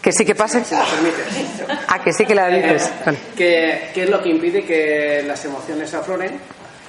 Que 0.01 0.11
sí 0.11 0.25
que 0.25 0.33
pase. 0.33 0.65
Si 0.65 0.73
me 0.73 1.11
permites. 1.11 1.79
Ah, 1.87 2.01
que 2.03 2.11
sí 2.11 2.25
que 2.25 2.33
la 2.33 2.47
dices. 2.47 2.89
Vale. 3.05 3.19
¿Qué, 3.37 3.91
qué 3.93 4.01
es 4.01 4.09
lo 4.09 4.19
que 4.19 4.29
impide 4.29 4.65
que 4.65 5.23
las 5.27 5.45
emociones 5.45 5.93
afloren? 5.93 6.39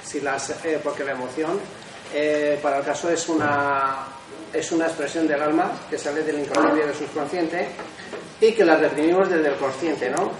Si 0.03 0.19
las, 0.19 0.49
eh, 0.65 0.79
porque 0.83 1.03
la 1.03 1.11
emoción, 1.11 1.59
eh, 2.11 2.57
para 2.59 2.79
el 2.79 2.83
caso, 2.83 3.11
es 3.11 3.29
una, 3.29 4.07
es 4.51 4.71
una 4.71 4.87
expresión 4.87 5.27
del 5.27 5.39
alma 5.39 5.73
que 5.91 5.99
sale 5.99 6.23
del 6.23 6.39
inconsciente 6.39 6.81
y 6.81 6.87
del 6.87 6.95
subconsciente 6.95 7.67
y 8.41 8.51
que 8.51 8.65
la 8.65 8.77
reprimimos 8.77 9.29
desde 9.29 9.49
el 9.49 9.55
consciente, 9.57 10.09
¿no? 10.09 10.31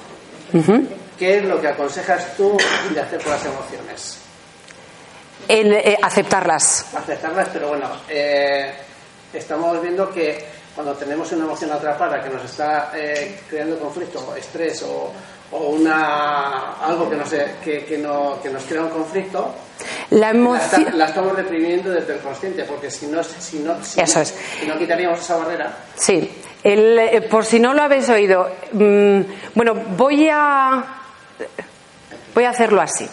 ¿Qué 1.19 1.37
es 1.37 1.43
lo 1.43 1.61
que 1.61 1.67
aconsejas 1.67 2.35
tú 2.35 2.57
de 2.91 2.99
hacer 2.99 3.21
con 3.21 3.33
las 3.33 3.45
emociones? 3.45 4.17
El, 5.47 5.73
eh, 5.73 5.97
aceptarlas. 6.01 6.87
Aceptarlas, 6.95 7.49
pero 7.53 7.67
bueno, 7.67 7.87
eh, 8.09 8.73
estamos 9.37 9.81
viendo 9.81 10.09
que 10.11 10.45
cuando 10.73 10.93
tenemos 10.93 11.31
una 11.31 11.45
emoción 11.45 11.71
atrapada 11.71 12.21
que 12.21 12.29
nos 12.29 12.43
está 12.43 12.91
eh, 12.93 13.39
creando 13.49 13.79
conflicto, 13.79 14.19
o 14.29 14.35
estrés 14.35 14.83
o, 14.83 15.11
o 15.51 15.57
una, 15.69 16.73
algo 16.81 17.09
que 17.09 17.15
nos, 17.15 17.29
que, 17.63 17.85
que, 17.85 17.97
no, 17.97 18.39
que 18.41 18.49
nos 18.49 18.63
crea 18.63 18.81
un 18.81 18.89
conflicto, 18.89 19.53
La 20.11 20.31
emoción. 20.31 20.97
la 20.97 21.05
estamos 21.05 21.33
reprimiendo 21.35 21.91
desde 21.91 22.13
el 22.15 22.19
consciente, 22.19 22.63
porque 22.65 22.91
si 22.91 23.07
no, 23.07 23.23
si 23.23 23.59
no, 23.59 23.81
si 23.83 24.01
Eso 24.01 24.19
es. 24.21 24.33
si 24.59 24.65
no 24.67 24.77
quitaríamos 24.77 25.19
esa 25.19 25.37
barrera, 25.37 25.77
Sí. 25.95 26.41
El, 26.63 26.97
eh, 26.97 27.21
por 27.29 27.45
si 27.45 27.59
no 27.59 27.73
lo 27.75 27.83
habéis 27.83 28.09
oído, 28.09 28.49
mm, 28.71 29.21
bueno, 29.53 29.75
voy 29.95 30.27
a 30.31 30.83
voy 32.33 32.43
a 32.43 32.49
hacerlo 32.49 32.81
así. 32.81 33.07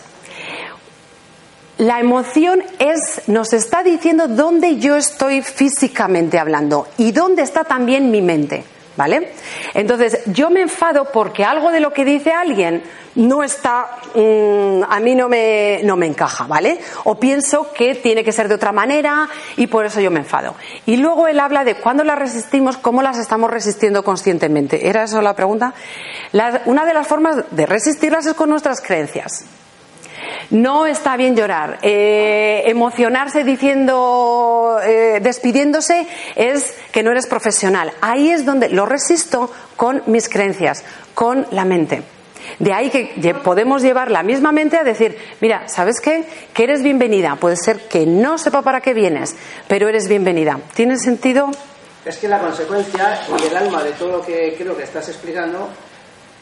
La 1.82 1.98
emoción 1.98 2.62
es, 2.78 3.22
nos 3.26 3.52
está 3.52 3.82
diciendo 3.82 4.28
dónde 4.28 4.76
yo 4.76 4.94
estoy 4.94 5.42
físicamente 5.42 6.38
hablando 6.38 6.86
y 6.96 7.10
dónde 7.10 7.42
está 7.42 7.64
también 7.64 8.12
mi 8.12 8.22
mente, 8.22 8.62
¿vale? 8.96 9.32
Entonces, 9.74 10.20
yo 10.26 10.48
me 10.48 10.60
enfado 10.60 11.10
porque 11.10 11.44
algo 11.44 11.72
de 11.72 11.80
lo 11.80 11.92
que 11.92 12.04
dice 12.04 12.30
alguien 12.30 12.84
no 13.16 13.42
está, 13.42 13.98
mm, 14.14 14.84
a 14.88 15.00
mí 15.00 15.16
no 15.16 15.28
me, 15.28 15.80
no 15.82 15.96
me 15.96 16.06
encaja, 16.06 16.44
¿vale? 16.44 16.78
O 17.02 17.18
pienso 17.18 17.72
que 17.72 17.96
tiene 17.96 18.22
que 18.22 18.30
ser 18.30 18.46
de 18.46 18.54
otra 18.54 18.70
manera 18.70 19.28
y 19.56 19.66
por 19.66 19.84
eso 19.84 20.00
yo 20.00 20.12
me 20.12 20.20
enfado. 20.20 20.54
Y 20.86 20.98
luego 20.98 21.26
él 21.26 21.40
habla 21.40 21.64
de 21.64 21.74
cuándo 21.74 22.04
las 22.04 22.16
resistimos, 22.16 22.76
cómo 22.76 23.02
las 23.02 23.18
estamos 23.18 23.50
resistiendo 23.50 24.04
conscientemente. 24.04 24.88
¿Era 24.88 25.02
eso 25.02 25.20
la 25.20 25.34
pregunta? 25.34 25.74
Una 26.66 26.84
de 26.84 26.94
las 26.94 27.08
formas 27.08 27.38
de 27.50 27.66
resistirlas 27.66 28.24
es 28.26 28.34
con 28.34 28.50
nuestras 28.50 28.80
creencias. 28.80 29.46
No 30.50 30.86
está 30.86 31.16
bien 31.16 31.36
llorar. 31.36 31.78
Eh, 31.82 32.62
emocionarse 32.66 33.44
diciendo, 33.44 34.78
eh, 34.82 35.20
despidiéndose, 35.22 36.06
es 36.36 36.74
que 36.92 37.02
no 37.02 37.10
eres 37.10 37.26
profesional. 37.26 37.92
Ahí 38.00 38.30
es 38.30 38.44
donde 38.44 38.68
lo 38.68 38.86
resisto 38.86 39.50
con 39.76 40.02
mis 40.06 40.28
creencias, 40.28 40.84
con 41.14 41.46
la 41.50 41.64
mente. 41.64 42.02
De 42.58 42.72
ahí 42.72 42.90
que 42.90 43.34
podemos 43.42 43.82
llevar 43.82 44.10
la 44.10 44.22
misma 44.22 44.52
mente 44.52 44.76
a 44.76 44.84
decir, 44.84 45.16
mira, 45.40 45.68
¿sabes 45.68 46.00
qué? 46.00 46.24
Que 46.52 46.64
eres 46.64 46.82
bienvenida. 46.82 47.36
Puede 47.36 47.56
ser 47.56 47.88
que 47.88 48.04
no 48.04 48.36
sepa 48.36 48.62
para 48.62 48.80
qué 48.80 48.94
vienes, 48.94 49.36
pero 49.68 49.88
eres 49.88 50.08
bienvenida. 50.08 50.58
¿Tiene 50.74 50.98
sentido? 50.98 51.50
es 52.04 52.16
que 52.16 52.28
la 52.28 52.40
consecuencia 52.40 53.20
y 53.38 53.46
el 53.46 53.56
alma 53.56 53.82
de 53.82 53.92
todo 53.92 54.18
lo 54.18 54.22
que 54.22 54.54
creo 54.58 54.76
que 54.76 54.82
estás 54.82 55.08
explicando 55.08 55.68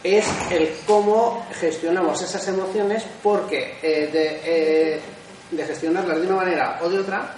es 0.03 0.25
el 0.51 0.71
cómo 0.87 1.47
gestionamos 1.61 2.23
esas 2.23 2.47
emociones 2.49 3.05
porque 3.23 3.79
eh, 3.83 4.09
de, 4.13 4.41
eh, 4.45 5.01
de 5.51 5.65
gestionarlas 5.65 6.21
de 6.21 6.27
una 6.27 6.37
manera 6.37 6.79
o 6.83 6.89
de 6.89 7.01
otra 7.01 7.35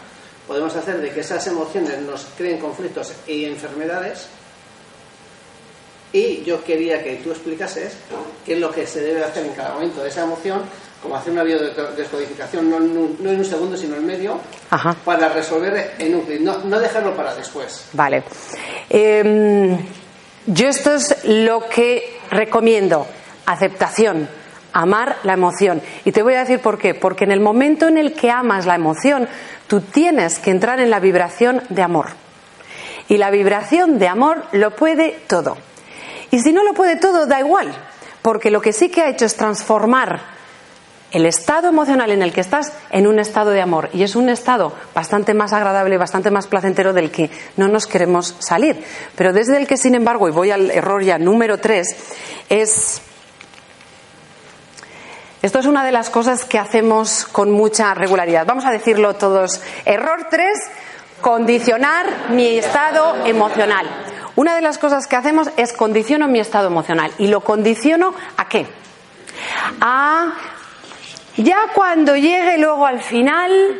podemos 0.47 0.75
hacer 0.77 1.01
de 1.01 1.11
que 1.11 1.21
esas 1.21 1.45
emociones 1.47 2.01
nos 2.01 2.27
creen 2.37 2.59
conflictos 2.59 3.13
y 3.27 3.45
enfermedades 3.45 4.27
y 6.13 6.43
yo 6.45 6.63
quería 6.63 7.03
que 7.03 7.17
tú 7.17 7.31
explicases 7.31 7.95
qué 8.45 8.55
es 8.55 8.61
lo 8.61 8.71
que 8.71 8.87
se 8.87 9.01
debe 9.01 9.25
hacer 9.25 9.47
en 9.47 9.53
cada 9.53 9.75
momento 9.75 10.03
de 10.03 10.11
esa 10.11 10.23
emoción 10.23 10.63
como 11.03 11.17
hacer 11.17 11.33
una 11.33 11.43
biodescodificación 11.43 12.71
no 12.71 12.79
no 12.79 13.31
en 13.31 13.39
un 13.39 13.45
segundo 13.45 13.77
sino 13.77 13.97
en 13.97 14.07
medio 14.07 14.39
Ajá. 14.71 14.95
para 15.05 15.29
resolver 15.31 15.95
en 15.99 16.15
un 16.15 16.45
no, 16.45 16.59
no 16.59 16.79
dejarlo 16.79 17.17
para 17.17 17.35
después 17.35 17.87
Vale. 17.93 18.23
Eh, 18.89 19.79
yo 20.47 20.69
esto 20.69 20.95
es 20.95 21.25
lo 21.25 21.69
que 21.69 22.22
recomiendo. 22.33 23.07
Aceptación. 23.47 24.29
Amar 24.73 25.17
la 25.23 25.35
emoción. 25.35 25.83
Y 26.05 26.13
te 26.13 26.23
voy 26.23 26.35
a 26.35 26.41
decir 26.41 26.61
por 26.61 26.79
qué. 26.79 26.95
Porque 26.95 27.25
en 27.25 27.31
el 27.31 27.41
momento 27.41 27.87
en 27.87 27.99
el 27.99 28.15
que 28.15 28.31
amas 28.31 28.67
la 28.67 28.75
emoción, 28.75 29.29
tú 29.67 29.81
tienes 29.81 30.39
que 30.39 30.51
entrar 30.51 30.81
en 30.81 30.91
la 30.91 30.99
vibración 30.99 31.63
de 31.69 31.83
amor. 31.83 32.09
Y 33.09 33.19
la 33.19 33.31
vibración 33.31 33.99
de 33.99 34.09
amor 34.09 34.45
lo 34.53 34.75
puede 34.75 35.21
todo. 35.27 35.57
Y 36.31 36.41
si 36.41 36.53
no 36.53 36.65
lo 36.65 36.73
puede 36.73 36.97
todo, 36.97 37.27
da 37.27 37.41
igual. 37.41 37.73
Porque 38.23 38.51
lo 38.51 38.63
que 38.63 38.73
sí 38.73 38.89
que 38.89 39.03
ha 39.03 39.11
hecho 39.11 39.27
es 39.27 39.37
transformar 39.37 40.21
el 41.13 41.27
estado 41.27 41.69
emocional 41.69 42.11
en 42.11 42.23
el 42.23 42.33
que 42.33 42.41
estás 42.41 42.73
en 42.91 43.07
un 43.07 43.19
estado 43.19 43.51
de 43.51 43.61
amor. 43.61 43.91
Y 43.93 44.03
es 44.03 44.17
un 44.17 44.29
estado 44.29 44.73
bastante 44.95 45.35
más 45.35 45.53
agradable, 45.53 45.99
bastante 45.99 46.31
más 46.31 46.47
placentero 46.47 46.93
del 46.93 47.11
que 47.11 47.31
no 47.57 47.69
nos 47.69 47.87
queremos 47.87 48.35
salir. 48.39 48.83
Pero 49.15 49.33
desde 49.33 49.59
el 49.59 49.67
que, 49.67 49.77
sin 49.77 49.95
embargo, 49.95 50.29
y 50.29 50.33
voy 50.33 50.51
al 50.51 50.71
error 50.71 51.03
ya 51.03 51.19
número 51.19 51.59
tres, 51.59 51.95
es. 52.49 53.03
Esto 55.43 55.59
es 55.59 55.67
una 55.67 55.85
de 55.85 55.93
las 55.93 56.09
cosas 56.09 56.45
que 56.45 56.59
hacemos 56.59 57.27
con 57.27 57.51
mucha 57.51 57.93
regularidad. 57.95 58.47
Vamos 58.47 58.65
a 58.65 58.71
decirlo 58.71 59.15
todos. 59.15 59.61
Error 59.85 60.29
3, 60.31 60.49
condicionar 61.21 62.31
mi 62.31 62.59
estado 62.59 63.27
emocional. 63.27 63.85
Una 64.37 64.55
de 64.55 64.63
las 64.63 64.79
cosas 64.79 65.09
que 65.09 65.17
hacemos 65.17 65.51
es 65.57 65.73
condiciono 65.73 66.29
mi 66.29 66.39
estado 66.39 66.69
emocional. 66.69 67.11
¿Y 67.19 67.27
lo 67.27 67.41
condiciono 67.41 68.15
a 68.37 68.49
qué? 68.49 68.67
A 69.81 70.33
ya 71.37 71.59
cuando 71.75 72.17
llegue 72.17 72.59
luego 72.59 72.87
al 72.87 73.01
final, 73.01 73.77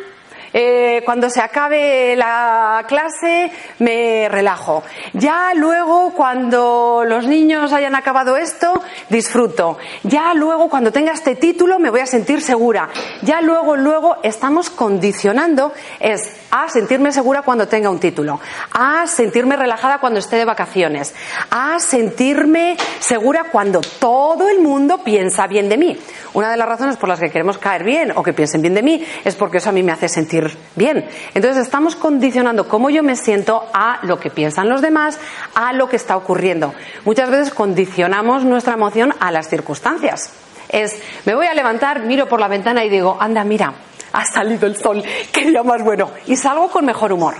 eh, 0.53 1.01
cuando 1.03 1.29
se 1.29 1.41
acabe 1.41 2.15
la 2.15 2.85
clase, 2.87 3.51
me 3.79 4.29
relajo. 4.29 4.83
Ya 5.13 5.53
luego, 5.55 6.13
cuando 6.13 7.03
los 7.05 7.27
niños 7.27 7.73
hayan 7.73 7.95
acabado 7.95 8.37
esto, 8.37 8.81
disfruto. 9.09 9.77
Ya 10.03 10.33
luego, 10.33 10.69
cuando 10.69 10.91
tenga 10.91 11.11
este 11.11 11.35
título, 11.35 11.79
me 11.79 11.89
voy 11.89 12.01
a 12.01 12.05
sentir 12.05 12.41
segura. 12.41 12.89
Ya 13.23 13.41
luego, 13.41 13.75
luego, 13.75 14.17
estamos 14.23 14.69
condicionando 14.69 15.73
es 15.99 16.35
a 16.51 16.69
sentirme 16.69 17.11
segura 17.11 17.41
cuando 17.41 17.67
tenga 17.67 17.89
un 17.89 17.99
título, 17.99 18.39
a 18.71 19.07
sentirme 19.07 19.55
relajada 19.55 19.97
cuando 19.97 20.19
esté 20.19 20.35
de 20.35 20.45
vacaciones, 20.45 21.15
a 21.49 21.79
sentirme 21.79 22.77
segura 22.99 23.45
cuando 23.51 23.81
todo 23.81 24.49
el 24.49 24.59
mundo 24.59 25.03
piensa 25.03 25.47
bien 25.47 25.67
de 25.67 25.77
mí. 25.77 25.97
Una 26.33 26.51
de 26.51 26.57
las 26.57 26.67
razones 26.67 26.97
por 26.97 27.09
las 27.09 27.19
que 27.19 27.31
queremos 27.31 27.57
caer 27.57 27.83
bien 27.83 28.11
o 28.15 28.21
que 28.21 28.33
piensen 28.33 28.61
bien 28.61 28.73
de 28.73 28.83
mí 28.83 29.03
es 29.23 29.35
porque 29.35 29.57
eso 29.57 29.69
a 29.69 29.71
mí 29.71 29.81
me 29.81 29.91
hace 29.91 30.07
sentir 30.07 30.42
bien. 30.75 31.07
Entonces 31.33 31.63
estamos 31.65 31.95
condicionando 31.95 32.67
cómo 32.67 32.89
yo 32.89 33.03
me 33.03 33.15
siento 33.15 33.65
a 33.73 33.99
lo 34.03 34.19
que 34.19 34.29
piensan 34.29 34.69
los 34.69 34.81
demás, 34.81 35.19
a 35.55 35.73
lo 35.73 35.89
que 35.89 35.95
está 35.95 36.17
ocurriendo. 36.17 36.73
Muchas 37.05 37.29
veces 37.29 37.53
condicionamos 37.53 38.43
nuestra 38.43 38.73
emoción 38.73 39.13
a 39.19 39.31
las 39.31 39.49
circunstancias. 39.49 40.31
Es, 40.69 40.99
me 41.25 41.35
voy 41.35 41.47
a 41.47 41.53
levantar, 41.53 42.01
miro 42.01 42.27
por 42.27 42.39
la 42.39 42.47
ventana 42.47 42.83
y 42.83 42.89
digo, 42.89 43.17
anda, 43.19 43.43
mira, 43.43 43.73
ha 44.11 44.25
salido 44.25 44.67
el 44.67 44.77
sol, 44.77 45.03
qué 45.31 45.45
día 45.45 45.63
más 45.63 45.83
bueno. 45.83 46.11
Y 46.27 46.35
salgo 46.35 46.69
con 46.69 46.85
mejor 46.85 47.13
humor. 47.13 47.35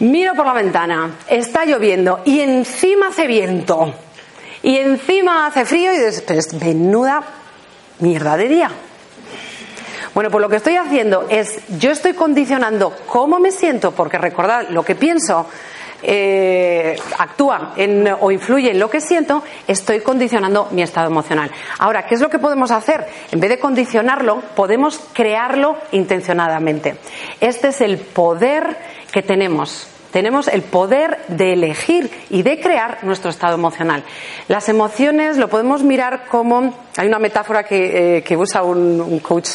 Miro 0.00 0.34
por 0.34 0.46
la 0.46 0.52
ventana, 0.52 1.12
está 1.28 1.64
lloviendo 1.64 2.20
y 2.24 2.40
encima 2.40 3.08
hace 3.08 3.26
viento. 3.26 3.94
Y 4.62 4.78
encima 4.78 5.46
hace 5.46 5.64
frío 5.64 5.92
y 5.92 5.98
dices, 5.98 6.54
menuda 6.54 7.22
mierda 8.00 8.36
de 8.36 8.48
día. 8.48 8.70
Bueno, 10.14 10.30
pues 10.30 10.40
lo 10.40 10.48
que 10.48 10.56
estoy 10.56 10.76
haciendo 10.76 11.26
es, 11.28 11.58
yo 11.78 11.90
estoy 11.90 12.12
condicionando 12.12 12.94
cómo 13.06 13.40
me 13.40 13.50
siento, 13.50 13.90
porque 13.90 14.16
recordad, 14.16 14.68
lo 14.68 14.84
que 14.84 14.94
pienso 14.94 15.46
eh, 16.04 16.96
actúa 17.18 17.74
o 18.20 18.30
influye 18.30 18.70
en 18.70 18.78
lo 18.78 18.88
que 18.88 19.00
siento, 19.00 19.42
estoy 19.66 20.00
condicionando 20.00 20.68
mi 20.70 20.82
estado 20.82 21.08
emocional. 21.08 21.50
Ahora, 21.78 22.06
¿qué 22.06 22.14
es 22.14 22.20
lo 22.20 22.30
que 22.30 22.38
podemos 22.38 22.70
hacer? 22.70 23.06
En 23.32 23.40
vez 23.40 23.50
de 23.50 23.58
condicionarlo, 23.58 24.40
podemos 24.54 25.00
crearlo 25.12 25.78
intencionadamente. 25.90 26.96
Este 27.40 27.68
es 27.68 27.80
el 27.80 27.98
poder 27.98 28.76
que 29.10 29.22
tenemos 29.22 29.88
tenemos 30.14 30.46
el 30.46 30.62
poder 30.62 31.18
de 31.26 31.54
elegir 31.54 32.08
y 32.30 32.44
de 32.44 32.60
crear 32.60 32.98
nuestro 33.02 33.30
estado 33.30 33.54
emocional. 33.54 34.04
Las 34.46 34.68
emociones 34.68 35.38
lo 35.38 35.48
podemos 35.48 35.82
mirar 35.82 36.26
como, 36.28 36.72
hay 36.96 37.08
una 37.08 37.18
metáfora 37.18 37.64
que, 37.64 38.18
eh, 38.18 38.36
usa 38.36 38.62
un, 38.62 39.18
coach 39.18 39.48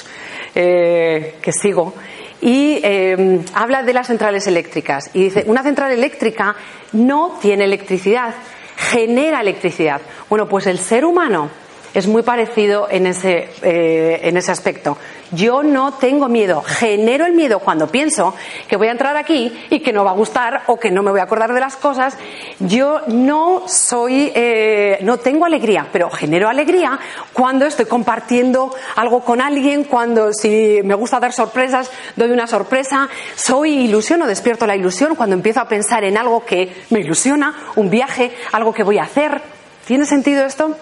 eh, 0.56 1.36
que 1.41 1.51
sigo, 1.51 1.94
y 2.41 2.79
eh, 2.84 3.41
habla 3.53 3.84
de 3.84 3.94
las 3.94 4.08
centrales 4.08 4.48
eléctricas. 4.48 5.10
Y 5.13 5.24
dice, 5.24 5.44
una 5.48 5.63
central 5.63 5.91
eléctrica 5.91 6.56
no 6.94 7.38
tiene 7.41 7.65
electricidad, 7.65 8.34
genera 8.77 9.41
electricidad. 9.41 10.01
Bueno, 10.29 10.48
pues 10.48 10.68
el 10.68 10.79
ser 10.79 11.06
humano 11.06 11.50
es 11.93 12.08
muy 12.08 12.24
parecido 12.24 12.88
en 12.89 13.08
ese, 13.08 13.50
eh, 13.62 14.19
en 14.24 14.38
ese 14.38 14.51
aspecto. 14.51 14.98
Yo 15.31 15.62
no 15.62 15.93
tengo 15.93 16.27
miedo, 16.27 16.63
genero 16.65 17.25
el 17.25 17.34
miedo 17.34 17.60
cuando 17.60 17.88
pienso 17.88 18.34
que 18.67 18.77
voy 18.77 18.88
a 18.88 18.91
entrar 18.91 19.15
aquí 19.15 19.55
y 19.69 19.81
que 19.81 19.93
no 19.93 20.03
va 20.03 20.12
a 20.12 20.15
gustar 20.15 20.63
o 20.65 20.79
que 20.79 20.89
no 20.89 21.03
me 21.03 21.12
voy 21.12 21.19
a 21.19 21.24
acordar 21.24 21.53
de 21.53 21.60
las 21.60 21.75
cosas. 21.75 22.17
Yo 22.60 23.01
no 23.08 23.67
soy, 23.67 24.31
eh, 24.34 24.98
no 25.03 25.17
tengo 25.17 25.46
alegría, 25.46 25.88
pero 25.91 26.10
genero 26.10 26.50
alegría 26.50 27.00
cuando 27.31 27.65
estoy 27.65 27.86
compartiendo 27.86 28.74
algo 28.96 29.24
con 29.24 29.39
alguien, 29.39 29.84
cuando 29.84 30.34
si 30.34 30.79
me 30.84 30.96
gusta 30.96 31.19
dar 31.19 31.31
sorpresas, 31.31 31.91
doy 32.15 32.31
una 32.31 32.48
sorpresa. 32.48 33.08
Soy 33.36 33.86
ilusión 33.86 34.24
o 34.24 34.27
despierto 34.27 34.65
la 34.65 34.75
ilusión 34.75 35.13
cuando 35.15 35.36
empiezo 35.36 35.60
a 35.60 35.67
pensar 35.67 36.03
en 36.05 36.17
algo 36.17 36.43
que 36.43 36.74
me 36.89 37.01
ilusiona, 37.01 37.55
un 37.75 37.91
viaje, 37.91 38.31
algo 38.51 38.74
que 38.74 38.84
voy 38.84 38.98
a 38.98 39.03
hacer. 39.03 39.41
¿Tiene 39.86 40.05
sentido 40.05 40.43
esto? 40.43 40.75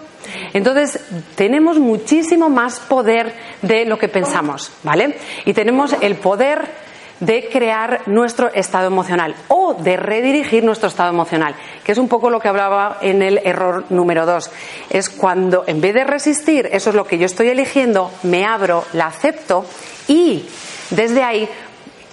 Entonces, 0.53 0.99
tenemos 1.35 1.79
muchísimo 1.79 2.49
más 2.49 2.79
poder 2.79 3.33
de 3.61 3.85
lo 3.85 3.97
que 3.97 4.07
pensamos, 4.07 4.71
¿vale? 4.83 5.17
Y 5.45 5.53
tenemos 5.53 5.95
el 6.01 6.15
poder 6.15 6.87
de 7.19 7.49
crear 7.51 8.01
nuestro 8.07 8.53
estado 8.53 8.87
emocional 8.87 9.35
o 9.47 9.73
de 9.73 9.97
redirigir 9.97 10.63
nuestro 10.63 10.87
estado 10.87 11.09
emocional, 11.09 11.55
que 11.83 11.91
es 11.91 11.97
un 11.97 12.07
poco 12.07 12.29
lo 12.29 12.39
que 12.39 12.47
hablaba 12.47 12.99
en 13.01 13.21
el 13.21 13.39
error 13.43 13.85
número 13.89 14.25
dos. 14.25 14.51
Es 14.89 15.09
cuando 15.09 15.63
en 15.67 15.81
vez 15.81 15.93
de 15.93 16.03
resistir, 16.03 16.69
eso 16.71 16.89
es 16.91 16.95
lo 16.95 17.05
que 17.05 17.17
yo 17.17 17.25
estoy 17.25 17.47
eligiendo, 17.49 18.11
me 18.23 18.45
abro, 18.45 18.85
la 18.93 19.07
acepto 19.07 19.65
y 20.07 20.45
desde 20.91 21.23
ahí 21.23 21.49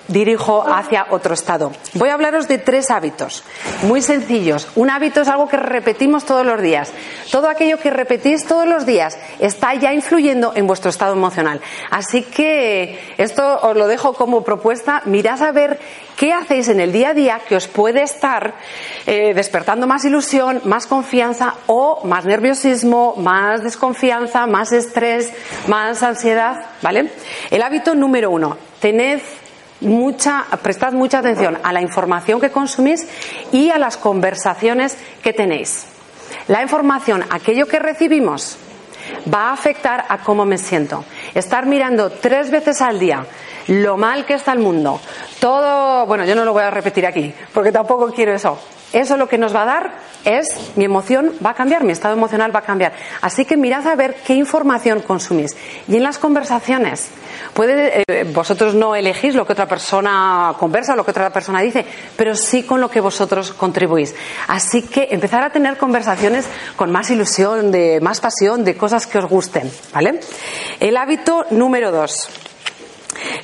dirijo 0.08 0.64
hacia 0.66 1.06
otro 1.10 1.34
estado. 1.34 1.72
Voy 1.94 2.08
a 2.08 2.14
hablaros 2.14 2.48
de 2.48 2.58
tres 2.58 2.90
hábitos, 2.90 3.44
muy 3.82 4.02
sencillos. 4.02 4.68
Un 4.74 4.90
hábito 4.90 5.22
es 5.22 5.28
algo 5.28 5.48
que 5.48 5.56
repetimos 5.56 6.24
todos 6.24 6.44
los 6.44 6.60
días. 6.60 6.92
Todo 7.30 7.48
aquello 7.48 7.78
que 7.78 7.90
repetís 7.90 8.46
todos 8.46 8.66
los 8.66 8.86
días 8.86 9.18
está 9.38 9.74
ya 9.74 9.92
influyendo 9.92 10.52
en 10.54 10.66
vuestro 10.66 10.90
estado 10.90 11.14
emocional. 11.14 11.60
Así 11.90 12.22
que 12.22 13.14
esto 13.18 13.60
os 13.62 13.76
lo 13.76 13.86
dejo 13.86 14.14
como 14.14 14.42
propuesta. 14.42 15.02
Mirad 15.06 15.42
a 15.42 15.52
ver 15.52 15.78
qué 16.16 16.32
hacéis 16.32 16.68
en 16.68 16.80
el 16.80 16.92
día 16.92 17.10
a 17.10 17.14
día 17.14 17.40
que 17.48 17.56
os 17.56 17.66
puede 17.66 18.02
estar 18.02 18.54
eh, 19.06 19.32
despertando 19.34 19.86
más 19.86 20.04
ilusión, 20.04 20.60
más 20.64 20.86
confianza 20.86 21.54
o 21.66 22.04
más 22.04 22.24
nerviosismo, 22.24 23.14
más 23.16 23.62
desconfianza, 23.62 24.46
más 24.46 24.72
estrés, 24.72 25.32
más 25.66 26.02
ansiedad. 26.02 26.66
¿Vale? 26.82 27.10
El 27.50 27.62
hábito 27.62 27.94
número 27.94 28.30
uno. 28.30 28.56
Tened 28.80 29.22
mucha, 29.84 30.44
prestad 30.62 30.92
mucha 30.92 31.18
atención 31.18 31.58
a 31.62 31.72
la 31.72 31.82
información 31.82 32.40
que 32.40 32.50
consumís 32.50 33.06
y 33.52 33.70
a 33.70 33.78
las 33.78 33.96
conversaciones 33.96 34.96
que 35.22 35.32
tenéis. 35.32 35.86
La 36.48 36.62
información, 36.62 37.24
aquello 37.30 37.66
que 37.66 37.78
recibimos, 37.78 38.58
va 39.32 39.50
a 39.50 39.52
afectar 39.52 40.04
a 40.08 40.18
cómo 40.18 40.44
me 40.44 40.58
siento. 40.58 41.04
Estar 41.34 41.66
mirando 41.66 42.10
tres 42.10 42.50
veces 42.50 42.80
al 42.82 42.98
día 42.98 43.26
lo 43.68 43.96
mal 43.96 44.26
que 44.26 44.34
está 44.34 44.52
el 44.52 44.58
mundo, 44.58 45.00
todo, 45.40 46.06
bueno, 46.06 46.24
yo 46.24 46.34
no 46.34 46.44
lo 46.44 46.52
voy 46.52 46.62
a 46.62 46.70
repetir 46.70 47.06
aquí, 47.06 47.32
porque 47.52 47.72
tampoco 47.72 48.12
quiero 48.12 48.34
eso. 48.34 48.58
Eso 48.94 49.16
lo 49.16 49.28
que 49.28 49.38
nos 49.38 49.54
va 49.54 49.62
a 49.62 49.66
dar 49.66 49.92
es 50.24 50.46
mi 50.76 50.84
emoción 50.84 51.32
va 51.44 51.50
a 51.50 51.54
cambiar, 51.54 51.82
mi 51.82 51.90
estado 51.90 52.14
emocional 52.14 52.54
va 52.54 52.60
a 52.60 52.62
cambiar. 52.62 52.92
Así 53.20 53.44
que 53.44 53.56
mirad 53.56 53.84
a 53.88 53.96
ver 53.96 54.14
qué 54.24 54.34
información 54.34 55.00
consumís. 55.00 55.56
Y 55.88 55.96
en 55.96 56.04
las 56.04 56.16
conversaciones, 56.16 57.08
puede, 57.54 58.04
eh, 58.06 58.24
vosotros 58.32 58.74
no 58.74 58.94
elegís 58.94 59.34
lo 59.34 59.46
que 59.46 59.52
otra 59.52 59.66
persona 59.66 60.54
conversa, 60.60 60.94
lo 60.94 61.04
que 61.04 61.10
otra 61.10 61.30
persona 61.30 61.60
dice, 61.60 61.84
pero 62.16 62.36
sí 62.36 62.62
con 62.62 62.80
lo 62.80 62.88
que 62.88 63.00
vosotros 63.00 63.52
contribuís. 63.52 64.14
Así 64.46 64.82
que 64.82 65.08
empezar 65.10 65.42
a 65.42 65.50
tener 65.50 65.76
conversaciones 65.76 66.46
con 66.76 66.92
más 66.92 67.10
ilusión, 67.10 67.72
de 67.72 67.98
más 68.00 68.20
pasión, 68.20 68.64
de 68.64 68.76
cosas 68.76 69.08
que 69.08 69.18
os 69.18 69.26
gusten, 69.26 69.68
¿vale? 69.92 70.20
El 70.78 70.96
hábito 70.96 71.46
número 71.50 71.90
dos 71.90 72.28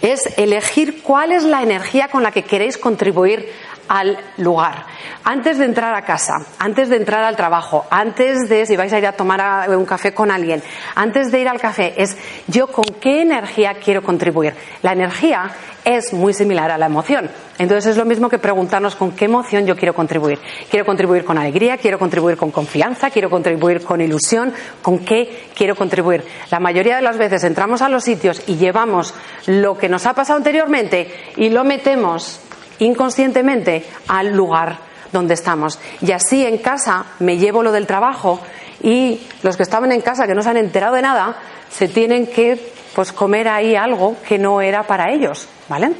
es 0.02 0.38
elegir 0.38 1.02
cuál 1.02 1.32
es 1.32 1.42
la 1.42 1.62
energía 1.62 2.08
con 2.08 2.22
la 2.22 2.30
que 2.30 2.44
queréis 2.44 2.78
contribuir 2.78 3.48
al 3.90 4.16
lugar. 4.36 4.86
Antes 5.24 5.58
de 5.58 5.64
entrar 5.64 5.94
a 5.96 6.02
casa, 6.02 6.46
antes 6.60 6.88
de 6.88 6.96
entrar 6.96 7.24
al 7.24 7.34
trabajo, 7.34 7.86
antes 7.90 8.48
de 8.48 8.64
si 8.64 8.76
vais 8.76 8.92
a 8.92 8.98
ir 8.98 9.06
a 9.06 9.12
tomar 9.12 9.68
un 9.68 9.84
café 9.84 10.14
con 10.14 10.30
alguien, 10.30 10.62
antes 10.94 11.32
de 11.32 11.40
ir 11.40 11.48
al 11.48 11.60
café, 11.60 11.94
es 12.00 12.16
yo 12.46 12.68
con 12.68 12.84
qué 13.00 13.20
energía 13.22 13.74
quiero 13.74 14.02
contribuir. 14.02 14.54
La 14.82 14.92
energía 14.92 15.50
es 15.84 16.12
muy 16.12 16.32
similar 16.32 16.70
a 16.70 16.78
la 16.78 16.86
emoción. 16.86 17.28
Entonces 17.58 17.90
es 17.90 17.96
lo 17.96 18.04
mismo 18.04 18.28
que 18.28 18.38
preguntarnos 18.38 18.94
con 18.94 19.10
qué 19.10 19.24
emoción 19.24 19.66
yo 19.66 19.74
quiero 19.74 19.92
contribuir. 19.92 20.38
Quiero 20.70 20.86
contribuir 20.86 21.24
con 21.24 21.36
alegría, 21.36 21.76
quiero 21.76 21.98
contribuir 21.98 22.36
con 22.36 22.52
confianza, 22.52 23.10
quiero 23.10 23.28
contribuir 23.28 23.82
con 23.82 24.00
ilusión, 24.00 24.54
con 24.82 25.00
qué 25.00 25.48
quiero 25.56 25.74
contribuir. 25.74 26.24
La 26.52 26.60
mayoría 26.60 26.94
de 26.94 27.02
las 27.02 27.18
veces 27.18 27.42
entramos 27.42 27.82
a 27.82 27.88
los 27.88 28.04
sitios 28.04 28.40
y 28.46 28.54
llevamos 28.54 29.14
lo 29.46 29.76
que 29.76 29.88
nos 29.88 30.06
ha 30.06 30.14
pasado 30.14 30.36
anteriormente 30.36 31.32
y 31.36 31.50
lo 31.50 31.64
metemos 31.64 32.40
inconscientemente 32.80 33.86
al 34.08 34.34
lugar 34.34 34.78
donde 35.12 35.34
estamos. 35.34 35.78
Y 36.00 36.12
así 36.12 36.44
en 36.44 36.58
casa 36.58 37.06
me 37.18 37.38
llevo 37.38 37.62
lo 37.62 37.72
del 37.72 37.86
trabajo 37.86 38.40
y 38.82 39.20
los 39.42 39.56
que 39.56 39.62
estaban 39.62 39.92
en 39.92 40.00
casa 40.00 40.26
que 40.26 40.34
no 40.34 40.42
se 40.42 40.50
han 40.50 40.56
enterado 40.56 40.94
de 40.94 41.02
nada 41.02 41.36
se 41.70 41.88
tienen 41.88 42.26
que 42.26 42.72
pues 42.94 43.12
comer 43.12 43.48
ahí 43.48 43.76
algo 43.76 44.16
que 44.26 44.38
no 44.38 44.60
era 44.60 44.82
para 44.82 45.12
ellos, 45.12 45.48
¿vale? 45.68 45.92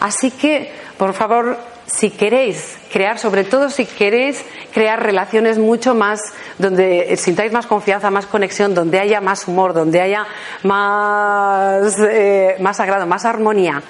Así 0.00 0.30
que, 0.30 0.72
por 0.96 1.12
favor, 1.12 1.58
si 1.86 2.10
queréis 2.10 2.78
crear, 2.92 3.18
sobre 3.18 3.42
todo 3.42 3.68
si 3.68 3.84
queréis 3.84 4.44
crear 4.72 5.02
relaciones 5.02 5.58
mucho 5.58 5.94
más, 5.94 6.20
donde 6.58 7.16
sintáis 7.16 7.52
más 7.52 7.66
confianza, 7.66 8.10
más 8.10 8.26
conexión, 8.26 8.74
donde 8.74 9.00
haya 9.00 9.20
más 9.20 9.48
humor, 9.48 9.72
donde 9.72 10.00
haya 10.00 10.24
más, 10.62 11.96
eh, 11.98 12.56
más 12.60 12.78
agrado, 12.78 13.06
más 13.06 13.24
armonía, 13.24 13.82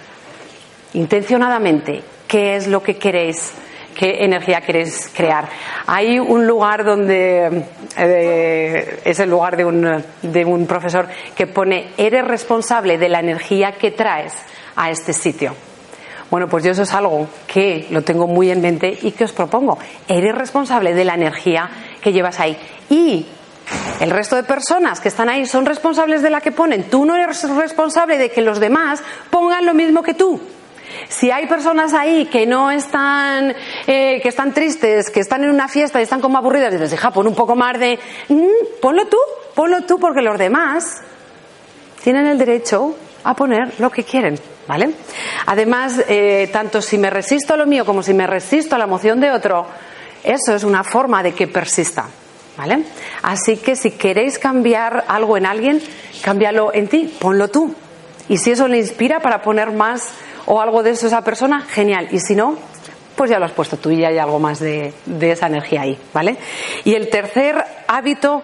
intencionadamente 0.94 2.02
qué 2.26 2.56
es 2.56 2.66
lo 2.66 2.82
que 2.82 2.96
queréis, 2.96 3.52
qué 3.94 4.24
energía 4.24 4.60
queréis 4.60 5.10
crear. 5.14 5.48
Hay 5.86 6.18
un 6.18 6.46
lugar 6.46 6.84
donde 6.84 7.64
eh, 7.96 9.00
es 9.04 9.18
el 9.20 9.30
lugar 9.30 9.56
de 9.56 9.64
un, 9.64 10.04
de 10.22 10.44
un 10.44 10.66
profesor 10.66 11.08
que 11.34 11.46
pone 11.46 11.90
eres 11.96 12.26
responsable 12.26 12.98
de 12.98 13.08
la 13.08 13.20
energía 13.20 13.72
que 13.72 13.90
traes 13.90 14.34
a 14.76 14.90
este 14.90 15.12
sitio. 15.12 15.54
Bueno, 16.30 16.48
pues 16.48 16.64
yo 16.64 16.72
eso 16.72 16.82
es 16.82 16.92
algo 16.92 17.28
que 17.46 17.86
lo 17.90 18.02
tengo 18.02 18.26
muy 18.26 18.50
en 18.50 18.60
mente 18.60 18.98
y 19.02 19.12
que 19.12 19.24
os 19.24 19.32
propongo. 19.32 19.78
Eres 20.08 20.34
responsable 20.34 20.92
de 20.92 21.04
la 21.04 21.14
energía 21.14 21.70
que 22.00 22.12
llevas 22.12 22.40
ahí. 22.40 22.58
Y 22.90 23.26
el 24.00 24.10
resto 24.10 24.34
de 24.34 24.42
personas 24.42 25.00
que 25.00 25.08
están 25.08 25.28
ahí 25.28 25.46
son 25.46 25.66
responsables 25.66 26.22
de 26.22 26.30
la 26.30 26.40
que 26.40 26.50
ponen. 26.50 26.90
Tú 26.90 27.04
no 27.04 27.14
eres 27.14 27.48
responsable 27.48 28.18
de 28.18 28.30
que 28.30 28.42
los 28.42 28.58
demás 28.58 29.02
pongan 29.30 29.66
lo 29.66 29.74
mismo 29.74 30.02
que 30.02 30.14
tú. 30.14 30.40
Si 31.08 31.30
hay 31.30 31.46
personas 31.46 31.94
ahí 31.94 32.26
que 32.26 32.46
no 32.46 32.70
están, 32.70 33.54
eh, 33.86 34.20
que 34.20 34.28
están 34.28 34.52
tristes, 34.52 35.10
que 35.10 35.20
están 35.20 35.44
en 35.44 35.50
una 35.50 35.68
fiesta 35.68 36.00
y 36.00 36.02
están 36.02 36.20
como 36.20 36.38
aburridas, 36.38 36.72
dices, 36.72 36.92
hija, 36.92 37.10
pon 37.10 37.26
un 37.26 37.34
poco 37.34 37.54
más 37.54 37.78
de, 37.78 37.98
mm, 38.28 38.80
ponlo 38.80 39.06
tú, 39.06 39.18
ponlo 39.54 39.82
tú, 39.82 39.98
porque 39.98 40.20
los 40.20 40.38
demás 40.38 41.02
tienen 42.02 42.26
el 42.26 42.38
derecho 42.38 42.96
a 43.24 43.34
poner 43.34 43.74
lo 43.78 43.90
que 43.90 44.04
quieren. 44.04 44.38
¿Vale? 44.66 44.90
Además, 45.46 46.02
eh, 46.08 46.48
tanto 46.52 46.82
si 46.82 46.98
me 46.98 47.08
resisto 47.08 47.54
a 47.54 47.56
lo 47.56 47.66
mío 47.66 47.86
como 47.86 48.02
si 48.02 48.12
me 48.12 48.26
resisto 48.26 48.74
a 48.74 48.78
la 48.78 48.84
emoción 48.84 49.20
de 49.20 49.30
otro, 49.30 49.64
eso 50.24 50.56
es 50.56 50.64
una 50.64 50.82
forma 50.82 51.22
de 51.22 51.34
que 51.34 51.46
persista. 51.46 52.06
¿Vale? 52.56 52.82
Así 53.22 53.58
que 53.58 53.76
si 53.76 53.92
queréis 53.92 54.40
cambiar 54.40 55.04
algo 55.06 55.36
en 55.36 55.46
alguien, 55.46 55.80
cámbialo 56.20 56.74
en 56.74 56.88
ti, 56.88 57.14
ponlo 57.20 57.46
tú. 57.46 57.74
Y 58.28 58.38
si 58.38 58.50
eso 58.50 58.66
le 58.66 58.78
inspira 58.78 59.20
para 59.20 59.42
poner 59.42 59.70
más 59.70 60.10
o 60.46 60.60
algo 60.60 60.82
de 60.82 60.90
eso 60.90 61.06
esa 61.06 61.22
persona, 61.22 61.62
genial. 61.62 62.08
Y 62.10 62.20
si 62.20 62.34
no, 62.34 62.56
pues 63.14 63.30
ya 63.30 63.38
lo 63.38 63.44
has 63.44 63.52
puesto 63.52 63.76
tú 63.76 63.90
y 63.90 63.98
ya 63.98 64.08
hay 64.08 64.18
algo 64.18 64.38
más 64.38 64.60
de, 64.60 64.92
de 65.04 65.32
esa 65.32 65.46
energía 65.46 65.82
ahí, 65.82 65.98
¿vale? 66.12 66.36
Y 66.84 66.94
el 66.94 67.08
tercer 67.08 67.64
hábito, 67.86 68.42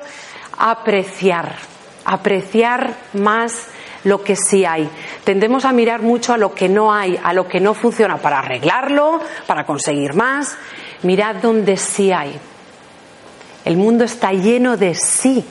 apreciar. 0.58 1.56
Apreciar 2.04 2.94
más 3.12 3.68
lo 4.04 4.22
que 4.24 4.34
sí 4.36 4.64
hay. 4.64 4.88
Tendemos 5.24 5.64
a 5.64 5.72
mirar 5.72 6.02
mucho 6.02 6.32
a 6.32 6.38
lo 6.38 6.54
que 6.54 6.68
no 6.68 6.92
hay, 6.92 7.18
a 7.22 7.32
lo 7.32 7.46
que 7.46 7.60
no 7.60 7.74
funciona 7.74 8.16
para 8.16 8.40
arreglarlo, 8.40 9.20
para 9.46 9.64
conseguir 9.64 10.14
más. 10.14 10.56
Mirad 11.02 11.36
donde 11.36 11.76
sí 11.76 12.12
hay. 12.12 12.38
El 13.64 13.76
mundo 13.76 14.04
está 14.04 14.32
lleno 14.32 14.76
de 14.76 14.94
sí. 14.94 15.44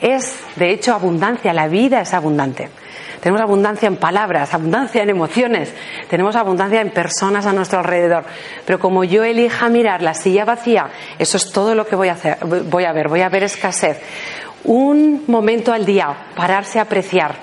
Es, 0.00 0.36
de 0.56 0.70
hecho, 0.72 0.94
abundancia. 0.94 1.52
La 1.52 1.68
vida 1.68 2.00
es 2.00 2.14
abundante. 2.14 2.70
Tenemos 3.24 3.40
abundancia 3.40 3.86
en 3.86 3.96
palabras, 3.96 4.52
abundancia 4.52 5.02
en 5.02 5.08
emociones, 5.08 5.72
tenemos 6.10 6.36
abundancia 6.36 6.82
en 6.82 6.90
personas 6.90 7.46
a 7.46 7.54
nuestro 7.54 7.78
alrededor. 7.78 8.26
Pero 8.66 8.78
como 8.78 9.02
yo 9.02 9.24
elija 9.24 9.70
mirar 9.70 10.02
la 10.02 10.12
silla 10.12 10.44
vacía, 10.44 10.90
eso 11.18 11.38
es 11.38 11.50
todo 11.50 11.74
lo 11.74 11.86
que 11.86 11.96
voy 11.96 12.08
a 12.08 12.12
hacer, 12.12 12.36
voy 12.44 12.84
a 12.84 12.92
ver, 12.92 13.08
voy 13.08 13.22
a 13.22 13.30
ver 13.30 13.44
escasez. 13.44 13.98
Un 14.64 15.24
momento 15.26 15.72
al 15.72 15.86
día, 15.86 16.14
pararse 16.36 16.78
a 16.78 16.82
apreciar, 16.82 17.36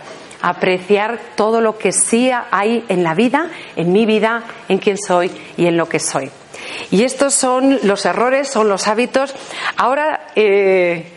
apreciar 0.43 1.19
todo 1.35 1.61
lo 1.61 1.79
que 1.79 1.93
sí 1.93 2.29
hay 2.51 2.85
en 2.87 3.03
la 3.03 3.15
vida, 3.15 3.49
en 3.75 3.91
mi 3.91 4.05
vida, 4.05 4.43
en 4.69 4.77
quién 4.77 4.99
soy 4.99 5.31
y 5.57 5.65
en 5.65 5.77
lo 5.77 5.89
que 5.89 5.99
soy. 5.99 6.29
Y 6.91 7.05
estos 7.05 7.33
son 7.33 7.79
los 7.81 8.05
errores, 8.05 8.47
son 8.47 8.69
los 8.69 8.87
hábitos. 8.87 9.33
Ahora 9.77 10.27
eh, 10.35 11.07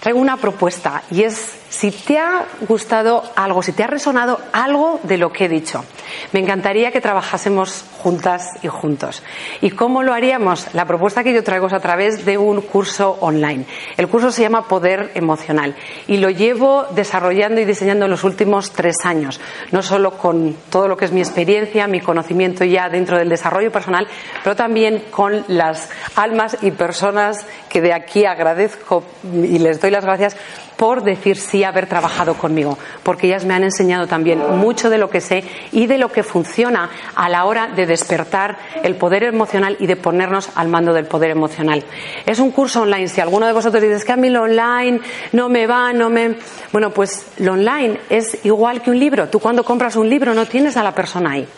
traigo 0.00 0.18
una 0.18 0.38
propuesta 0.38 1.04
y 1.08 1.22
es 1.22 1.57
si 1.70 1.90
te 1.90 2.18
ha 2.18 2.46
gustado 2.66 3.22
algo, 3.36 3.62
si 3.62 3.72
te 3.72 3.84
ha 3.84 3.86
resonado 3.86 4.40
algo 4.52 5.00
de 5.02 5.18
lo 5.18 5.32
que 5.32 5.44
he 5.44 5.48
dicho. 5.48 5.84
Me 6.32 6.40
encantaría 6.40 6.90
que 6.90 7.00
trabajásemos 7.00 7.84
juntas 7.98 8.50
y 8.62 8.68
juntos. 8.68 9.22
¿Y 9.60 9.70
cómo 9.70 10.02
lo 10.02 10.14
haríamos? 10.14 10.72
La 10.74 10.86
propuesta 10.86 11.22
que 11.22 11.32
yo 11.32 11.44
traigo 11.44 11.66
es 11.66 11.72
a 11.72 11.80
través 11.80 12.24
de 12.24 12.38
un 12.38 12.60
curso 12.62 13.18
online. 13.20 13.66
El 13.96 14.08
curso 14.08 14.30
se 14.30 14.42
llama 14.42 14.66
Poder 14.66 15.10
Emocional 15.14 15.74
y 16.06 16.18
lo 16.18 16.30
llevo 16.30 16.86
desarrollando 16.92 17.60
y 17.60 17.64
diseñando 17.64 18.06
en 18.06 18.10
los 18.10 18.24
últimos 18.24 18.72
tres 18.72 18.96
años. 19.04 19.40
No 19.70 19.82
solo 19.82 20.12
con 20.12 20.56
todo 20.70 20.88
lo 20.88 20.96
que 20.96 21.04
es 21.04 21.12
mi 21.12 21.20
experiencia, 21.20 21.86
mi 21.86 22.00
conocimiento 22.00 22.64
ya 22.64 22.88
dentro 22.88 23.18
del 23.18 23.28
desarrollo 23.28 23.70
personal, 23.70 24.08
pero 24.42 24.56
también 24.56 25.04
con 25.10 25.44
las 25.48 25.90
almas 26.16 26.56
y 26.62 26.70
personas 26.70 27.46
que 27.68 27.80
de 27.80 27.92
aquí 27.92 28.24
agradezco 28.24 29.02
y 29.24 29.58
les 29.58 29.80
doy 29.80 29.90
las 29.90 30.04
gracias 30.04 30.36
por 30.78 31.02
decir 31.02 31.36
sí 31.36 31.64
haber 31.64 31.88
trabajado 31.88 32.34
conmigo, 32.34 32.78
porque 33.02 33.26
ellas 33.26 33.44
me 33.44 33.52
han 33.52 33.64
enseñado 33.64 34.06
también 34.06 34.38
mucho 34.58 34.88
de 34.88 34.96
lo 34.96 35.10
que 35.10 35.20
sé 35.20 35.42
y 35.72 35.86
de 35.86 35.98
lo 35.98 36.10
que 36.12 36.22
funciona 36.22 36.88
a 37.16 37.28
la 37.28 37.44
hora 37.46 37.66
de 37.66 37.84
despertar 37.84 38.56
el 38.84 38.94
poder 38.94 39.24
emocional 39.24 39.76
y 39.80 39.88
de 39.88 39.96
ponernos 39.96 40.50
al 40.54 40.68
mando 40.68 40.94
del 40.94 41.06
poder 41.06 41.32
emocional. 41.32 41.82
Es 42.24 42.38
un 42.38 42.52
curso 42.52 42.82
online. 42.82 43.08
Si 43.08 43.20
alguno 43.20 43.46
de 43.46 43.52
vosotros 43.52 43.82
dice 43.82 44.06
que 44.06 44.12
a 44.12 44.16
mí 44.16 44.30
lo 44.30 44.44
online 44.44 45.00
no 45.32 45.48
me 45.48 45.66
va, 45.66 45.92
no 45.92 46.10
me. 46.10 46.36
Bueno, 46.70 46.90
pues 46.90 47.26
lo 47.38 47.54
online 47.54 47.98
es 48.08 48.44
igual 48.44 48.80
que 48.80 48.92
un 48.92 49.00
libro. 49.00 49.28
Tú 49.28 49.40
cuando 49.40 49.64
compras 49.64 49.96
un 49.96 50.08
libro 50.08 50.32
no 50.32 50.46
tienes 50.46 50.76
a 50.76 50.84
la 50.84 50.94
persona 50.94 51.32
ahí. 51.32 51.48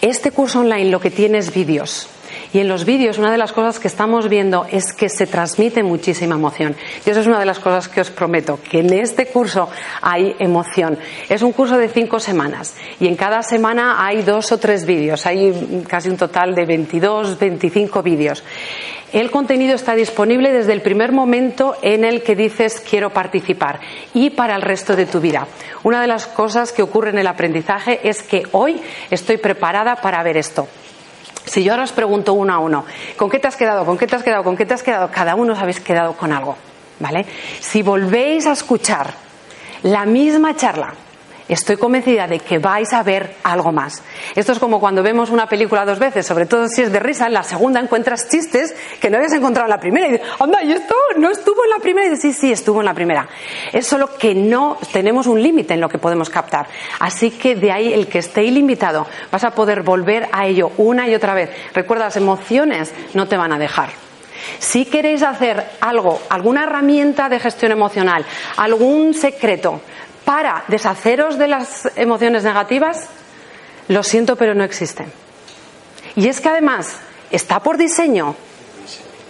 Este 0.00 0.30
curso 0.30 0.60
online 0.60 0.90
lo 0.90 1.00
que 1.00 1.10
tiene 1.10 1.38
es 1.38 1.52
vídeos 1.52 2.08
y 2.52 2.60
en 2.60 2.68
los 2.68 2.84
vídeos 2.84 3.18
una 3.18 3.30
de 3.30 3.38
las 3.38 3.52
cosas 3.52 3.78
que 3.78 3.88
estamos 3.88 4.28
viendo 4.28 4.66
es 4.70 4.92
que 4.92 5.08
se 5.08 5.26
transmite 5.26 5.82
muchísima 5.82 6.34
emoción. 6.34 6.76
Y 7.04 7.10
eso 7.10 7.20
es 7.20 7.26
una 7.26 7.38
de 7.38 7.46
las 7.46 7.58
cosas 7.58 7.88
que 7.88 8.00
os 8.00 8.10
prometo, 8.10 8.58
que 8.70 8.80
en 8.80 8.92
este 8.92 9.26
curso 9.26 9.68
hay 10.00 10.34
emoción. 10.38 10.98
Es 11.28 11.42
un 11.42 11.52
curso 11.52 11.76
de 11.76 11.88
cinco 11.88 12.20
semanas 12.20 12.74
y 13.00 13.06
en 13.06 13.16
cada 13.16 13.42
semana 13.42 14.04
hay 14.04 14.22
dos 14.22 14.52
o 14.52 14.58
tres 14.58 14.86
vídeos. 14.86 15.26
Hay 15.26 15.84
casi 15.88 16.08
un 16.08 16.16
total 16.16 16.54
de 16.54 16.64
22, 16.64 17.38
25 17.38 18.02
vídeos. 18.02 18.42
El 19.12 19.30
contenido 19.30 19.74
está 19.74 19.94
disponible 19.94 20.52
desde 20.52 20.74
el 20.74 20.82
primer 20.82 21.12
momento 21.12 21.76
en 21.80 22.04
el 22.04 22.22
que 22.22 22.36
dices 22.36 22.80
quiero 22.80 23.08
participar 23.08 23.80
y 24.12 24.28
para 24.30 24.54
el 24.54 24.60
resto 24.60 24.96
de 24.96 25.06
tu 25.06 25.18
vida. 25.18 25.46
Una 25.82 26.02
de 26.02 26.06
las 26.06 26.26
cosas 26.26 26.72
que 26.72 26.82
ocurre 26.82 27.10
en 27.10 27.18
el 27.18 27.26
aprendizaje 27.26 28.00
es 28.06 28.22
que 28.22 28.42
hoy 28.52 28.80
estoy 29.10 29.38
preparada 29.38 29.96
para 29.96 30.22
ver 30.22 30.36
esto. 30.36 30.68
Si 31.48 31.64
yo 31.64 31.72
ahora 31.72 31.84
os 31.84 31.92
pregunto 31.92 32.34
uno 32.34 32.52
a 32.52 32.58
uno, 32.58 32.84
¿con 33.16 33.30
qué 33.30 33.38
te 33.38 33.48
has 33.48 33.56
quedado? 33.56 33.84
¿Con 33.86 33.96
qué 33.96 34.06
te 34.06 34.16
has 34.16 34.22
quedado? 34.22 34.44
¿Con 34.44 34.56
qué 34.56 34.66
te 34.66 34.74
has 34.74 34.82
quedado? 34.82 35.10
Cada 35.10 35.34
uno 35.34 35.54
os 35.54 35.58
habéis 35.58 35.80
quedado 35.80 36.12
con 36.12 36.32
algo, 36.32 36.56
¿vale? 37.00 37.24
Si 37.60 37.82
volvéis 37.82 38.46
a 38.46 38.52
escuchar 38.52 39.14
la 39.82 40.04
misma 40.04 40.54
charla 40.54 40.92
estoy 41.48 41.76
convencida 41.76 42.26
de 42.26 42.38
que 42.38 42.58
vais 42.58 42.92
a 42.92 43.02
ver 43.02 43.36
algo 43.42 43.72
más. 43.72 44.02
Esto 44.34 44.52
es 44.52 44.58
como 44.58 44.80
cuando 44.80 45.02
vemos 45.02 45.30
una 45.30 45.46
película 45.46 45.84
dos 45.84 45.98
veces, 45.98 46.26
sobre 46.26 46.46
todo 46.46 46.68
si 46.68 46.82
es 46.82 46.92
de 46.92 47.00
risa, 47.00 47.26
en 47.26 47.32
la 47.32 47.42
segunda 47.42 47.80
encuentras 47.80 48.28
chistes 48.28 48.74
que 49.00 49.10
no 49.10 49.16
habías 49.16 49.32
encontrado 49.32 49.66
en 49.66 49.70
la 49.70 49.80
primera 49.80 50.08
y 50.08 50.12
dices, 50.12 50.26
anda, 50.38 50.62
¿y 50.62 50.72
esto 50.72 50.94
no 51.16 51.30
estuvo 51.30 51.64
en 51.64 51.70
la 51.70 51.78
primera? 51.78 52.06
Y 52.06 52.10
dices, 52.10 52.34
sí, 52.34 52.40
sí, 52.40 52.52
estuvo 52.52 52.80
en 52.80 52.86
la 52.86 52.94
primera. 52.94 53.28
Es 53.72 53.86
solo 53.86 54.16
que 54.16 54.34
no 54.34 54.78
tenemos 54.92 55.26
un 55.26 55.42
límite 55.42 55.74
en 55.74 55.80
lo 55.80 55.88
que 55.88 55.98
podemos 55.98 56.30
captar. 56.30 56.66
Así 57.00 57.30
que 57.30 57.54
de 57.54 57.72
ahí 57.72 57.92
el 57.92 58.08
que 58.08 58.18
esté 58.18 58.44
ilimitado, 58.44 59.06
vas 59.30 59.44
a 59.44 59.50
poder 59.50 59.82
volver 59.82 60.28
a 60.32 60.46
ello 60.46 60.72
una 60.76 61.08
y 61.08 61.14
otra 61.14 61.34
vez. 61.34 61.50
Recuerda, 61.74 62.06
las 62.06 62.16
emociones 62.16 62.92
no 63.14 63.26
te 63.26 63.36
van 63.36 63.52
a 63.52 63.58
dejar. 63.58 63.90
Si 64.58 64.84
queréis 64.84 65.22
hacer 65.22 65.64
algo, 65.80 66.20
alguna 66.28 66.64
herramienta 66.64 67.28
de 67.28 67.38
gestión 67.38 67.72
emocional, 67.72 68.24
algún 68.56 69.14
secreto, 69.14 69.80
para 70.28 70.62
deshaceros 70.68 71.38
de 71.38 71.48
las 71.48 71.90
emociones 71.96 72.44
negativas, 72.44 73.08
lo 73.88 74.02
siento, 74.02 74.36
pero 74.36 74.54
no 74.54 74.62
existen. 74.62 75.10
Y 76.16 76.28
es 76.28 76.42
que 76.42 76.50
además 76.50 77.00
está 77.30 77.60
por 77.60 77.78
diseño. 77.78 78.34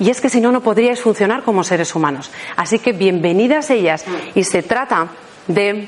Y 0.00 0.10
es 0.10 0.20
que 0.20 0.28
si 0.28 0.40
no, 0.40 0.50
no 0.50 0.60
podríais 0.60 1.00
funcionar 1.00 1.44
como 1.44 1.62
seres 1.62 1.94
humanos. 1.94 2.32
Así 2.56 2.80
que 2.80 2.90
bienvenidas 2.90 3.70
ellas. 3.70 4.04
Y 4.34 4.42
se 4.42 4.64
trata 4.64 5.10
de, 5.46 5.86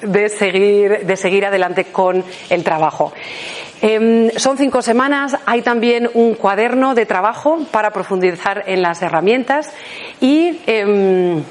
de, 0.00 0.28
seguir, 0.30 1.06
de 1.06 1.16
seguir 1.16 1.46
adelante 1.46 1.84
con 1.84 2.24
el 2.50 2.64
trabajo. 2.64 3.12
Em, 3.80 4.32
son 4.36 4.58
cinco 4.58 4.82
semanas. 4.82 5.36
Hay 5.46 5.62
también 5.62 6.10
un 6.14 6.34
cuaderno 6.34 6.96
de 6.96 7.06
trabajo 7.06 7.60
para 7.70 7.92
profundizar 7.92 8.64
en 8.66 8.82
las 8.82 9.00
herramientas. 9.00 9.72
Y. 10.20 10.58
Em, 10.66 11.44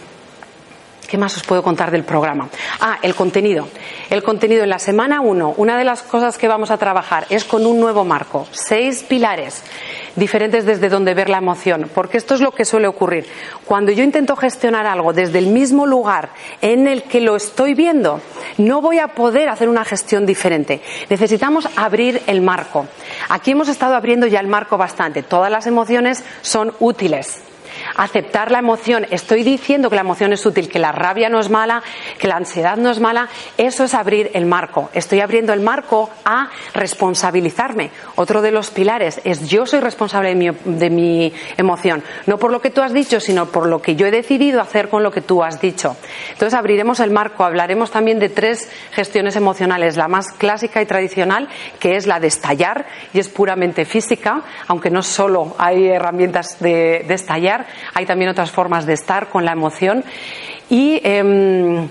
¿Qué 1.11 1.17
más 1.17 1.35
os 1.35 1.43
puedo 1.43 1.61
contar 1.61 1.91
del 1.91 2.05
programa? 2.05 2.47
Ah, 2.79 2.97
el 3.01 3.15
contenido. 3.15 3.67
El 4.09 4.23
contenido 4.23 4.63
en 4.63 4.69
la 4.69 4.79
semana 4.79 5.19
1, 5.19 5.55
una 5.57 5.77
de 5.77 5.83
las 5.83 6.03
cosas 6.03 6.37
que 6.37 6.47
vamos 6.47 6.71
a 6.71 6.77
trabajar 6.77 7.25
es 7.29 7.43
con 7.43 7.65
un 7.65 7.81
nuevo 7.81 8.05
marco, 8.05 8.47
seis 8.51 9.03
pilares 9.03 9.61
diferentes 10.15 10.65
desde 10.65 10.87
donde 10.87 11.13
ver 11.13 11.27
la 11.27 11.39
emoción, 11.39 11.91
porque 11.93 12.17
esto 12.17 12.35
es 12.35 12.39
lo 12.39 12.53
que 12.53 12.63
suele 12.63 12.87
ocurrir. 12.87 13.27
Cuando 13.65 13.91
yo 13.91 14.05
intento 14.05 14.37
gestionar 14.37 14.85
algo 14.85 15.11
desde 15.11 15.39
el 15.39 15.47
mismo 15.47 15.85
lugar 15.85 16.29
en 16.61 16.87
el 16.87 17.03
que 17.03 17.19
lo 17.19 17.35
estoy 17.35 17.73
viendo, 17.73 18.21
no 18.57 18.79
voy 18.79 18.99
a 18.99 19.09
poder 19.09 19.49
hacer 19.49 19.67
una 19.67 19.83
gestión 19.83 20.25
diferente. 20.25 20.79
Necesitamos 21.09 21.67
abrir 21.75 22.21
el 22.27 22.39
marco. 22.39 22.87
Aquí 23.27 23.51
hemos 23.51 23.67
estado 23.67 23.95
abriendo 23.95 24.27
ya 24.27 24.39
el 24.39 24.47
marco 24.47 24.77
bastante. 24.77 25.23
Todas 25.23 25.51
las 25.51 25.67
emociones 25.67 26.23
son 26.41 26.71
útiles 26.79 27.50
aceptar 27.95 28.51
la 28.51 28.59
emoción. 28.59 29.05
Estoy 29.11 29.43
diciendo 29.43 29.89
que 29.89 29.95
la 29.95 30.01
emoción 30.01 30.33
es 30.33 30.45
útil, 30.45 30.69
que 30.69 30.79
la 30.79 30.91
rabia 30.91 31.29
no 31.29 31.39
es 31.39 31.49
mala, 31.49 31.83
que 32.17 32.27
la 32.27 32.35
ansiedad 32.35 32.77
no 32.77 32.89
es 32.89 32.99
mala. 32.99 33.29
Eso 33.57 33.83
es 33.83 33.93
abrir 33.93 34.31
el 34.33 34.45
marco. 34.45 34.89
Estoy 34.93 35.21
abriendo 35.21 35.53
el 35.53 35.61
marco 35.61 36.09
a 36.25 36.49
responsabilizarme. 36.73 37.91
Otro 38.15 38.41
de 38.41 38.51
los 38.51 38.69
pilares 38.69 39.21
es 39.23 39.47
yo 39.47 39.65
soy 39.65 39.79
responsable 39.79 40.35
de 40.65 40.89
mi, 40.89 41.33
emoción. 41.57 42.03
No 42.25 42.37
por 42.37 42.51
lo 42.51 42.61
que 42.61 42.69
tú 42.69 42.81
has 42.81 42.93
dicho, 42.93 43.19
sino 43.19 43.47
por 43.47 43.67
lo 43.67 43.81
que 43.81 43.95
yo 43.95 44.05
he 44.05 44.11
decidido 44.11 44.61
hacer 44.61 44.89
con 44.89 45.03
lo 45.03 45.11
que 45.11 45.21
tú 45.21 45.43
has 45.43 45.61
dicho. 45.61 45.95
Entonces 46.31 46.53
abriremos 46.53 46.99
el 46.99 47.11
marco. 47.11 47.43
Hablaremos 47.43 47.91
también 47.91 48.19
de 48.19 48.29
tres 48.29 48.69
gestiones 48.91 49.35
emocionales. 49.35 49.97
La 49.97 50.07
más 50.07 50.27
clásica 50.37 50.81
y 50.81 50.85
tradicional, 50.85 51.49
que 51.79 51.95
es 51.95 52.07
la 52.07 52.19
de 52.19 52.27
estallar 52.27 52.85
y 53.13 53.19
es 53.19 53.29
puramente 53.29 53.85
física, 53.85 54.43
aunque 54.67 54.89
no 54.89 55.01
solo 55.01 55.55
hay 55.57 55.87
herramientas 55.87 56.59
de, 56.59 57.03
de 57.07 57.13
estallar, 57.13 57.65
hay 57.93 58.05
también 58.05 58.31
otras 58.31 58.51
formas 58.51 58.85
de 58.85 58.93
estar 58.93 59.29
con 59.29 59.45
la 59.45 59.51
emoción. 59.51 60.03
Y 60.69 61.01
em, 61.03 61.89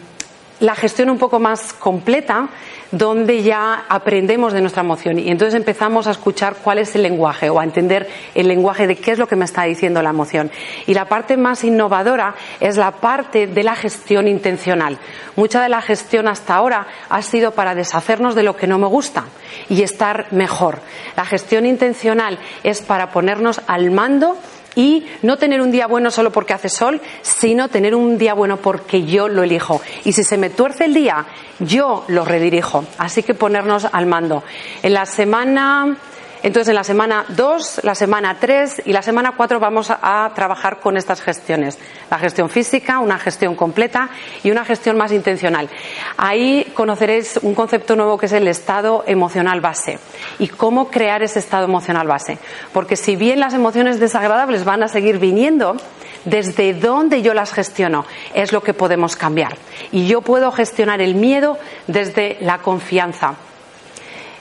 la 0.61 0.75
gestión 0.75 1.11
un 1.11 1.19
poco 1.19 1.41
más 1.41 1.73
completa, 1.73 2.49
donde 2.93 3.43
ya 3.43 3.85
aprendemos 3.89 4.53
de 4.53 4.61
nuestra 4.61 4.83
emoción 4.83 5.19
y 5.19 5.31
entonces 5.31 5.55
empezamos 5.55 6.07
a 6.07 6.11
escuchar 6.11 6.57
cuál 6.63 6.79
es 6.79 6.95
el 6.97 7.03
lenguaje 7.03 7.49
o 7.49 7.61
a 7.61 7.65
entender 7.65 8.09
el 8.35 8.49
lenguaje 8.49 8.87
de 8.87 8.97
qué 8.97 9.13
es 9.13 9.19
lo 9.19 9.29
que 9.29 9.37
me 9.37 9.45
está 9.45 9.63
diciendo 9.65 10.03
la 10.03 10.11
emoción. 10.11 10.51
Y 10.87 10.95
la 10.95 11.07
parte 11.07 11.37
más 11.37 11.65
innovadora 11.65 12.35
es 12.59 12.77
la 12.77 12.93
parte 12.93 13.47
de 13.47 13.63
la 13.63 13.77
gestión 13.77 14.29
intencional. 14.29 14.99
Mucha 15.37 15.63
de 15.63 15.69
la 15.69 15.81
gestión 15.83 16.29
hasta 16.29 16.55
ahora 16.55 16.87
ha 17.09 17.23
sido 17.23 17.53
para 17.53 17.75
deshacernos 17.75 18.35
de 18.35 18.43
lo 18.43 18.57
que 18.57 18.67
no 18.67 18.79
me 18.79 18.87
gusta 18.87 19.25
y 19.69 19.83
estar 19.83 20.27
mejor. 20.33 20.81
La 21.17 21.25
gestión 21.25 21.67
intencional 21.67 22.39
es 22.65 22.83
para 22.83 23.13
ponernos 23.13 23.61
al 23.67 23.91
mando 23.91 24.37
y 24.81 25.05
no 25.21 25.37
tener 25.37 25.61
un 25.61 25.71
día 25.71 25.87
bueno 25.87 26.11
solo 26.11 26.33
porque 26.33 26.55
hace 26.55 26.71
sol, 26.71 27.03
sino 27.21 27.69
tener 27.69 27.95
un 27.95 28.17
día 28.17 28.33
bueno 28.33 28.57
porque 28.57 29.05
yo 29.05 29.29
lo 29.29 29.43
elijo. 29.43 29.83
Y 30.07 30.13
si 30.13 30.25
se 30.25 30.39
me 30.39 30.49
tuerce 30.49 30.87
el 30.87 30.95
día, 30.95 31.27
yo 31.59 32.05
lo 32.09 32.25
redirijo. 32.25 32.87
Así 32.97 33.23
que 33.23 33.35
ponernos 33.35 33.87
al 33.93 34.07
mando. 34.07 34.43
En 34.83 34.95
la 34.95 35.05
semana 35.05 35.99
entonces, 36.43 36.69
en 36.69 36.75
la 36.75 36.85
semana 36.85 37.27
2, 37.29 37.81
la 37.83 37.95
semana 37.95 38.39
3 38.41 38.83
y 38.87 38.93
la 38.93 39.03
semana 39.03 39.35
4 39.37 39.61
vamos 39.61 39.91
a, 39.91 40.31
trabajar 40.35 40.81
con 40.81 40.97
estas 40.97 41.21
gestiones. 41.21 41.79
La 42.11 42.19
gestión 42.19 42.49
física, 42.49 42.99
una 43.01 43.19
gestión 43.19 43.55
completa 43.55 44.09
y 44.43 44.51
una 44.51 44.65
gestión 44.65 44.97
más 44.97 45.13
intencional. 45.13 45.69
Ahí 46.17 46.73
conoceréis 46.73 47.39
un 47.43 47.55
concepto 47.55 47.95
nuevo 47.95 48.17
que 48.17 48.27
es 48.27 48.33
el 48.33 48.49
estado 48.49 49.05
emocional 49.07 49.61
base 49.61 49.99
y 50.39 50.49
cómo 50.49 50.91
crear 50.91 51.23
ese 51.23 51.39
estado 51.39 51.65
emocional 51.65 52.07
base. 52.07 52.39
Porque 52.73 52.97
si 52.97 53.17
bien 53.17 53.39
las 53.39 53.53
emociones 53.53 54.01
desagradables 54.01 54.65
van 54.65 54.83
a 54.83 54.89
seguir 54.89 55.19
viniendo, 55.19 55.77
desde 56.25 56.73
dónde 56.73 57.23
yo 57.23 57.35
las 57.35 57.53
gestiono 57.53 58.07
es 58.35 58.53
lo 58.53 58.63
que 58.63 58.73
podemos 58.73 59.15
cambiar. 59.15 59.57
Y 59.93 60.07
yo 60.07 60.23
puedo 60.23 60.53
gestionar 60.53 61.03
el 61.03 61.15
miedo 61.15 61.59
desde 61.87 62.39
la 62.41 62.59
confianza 62.59 63.35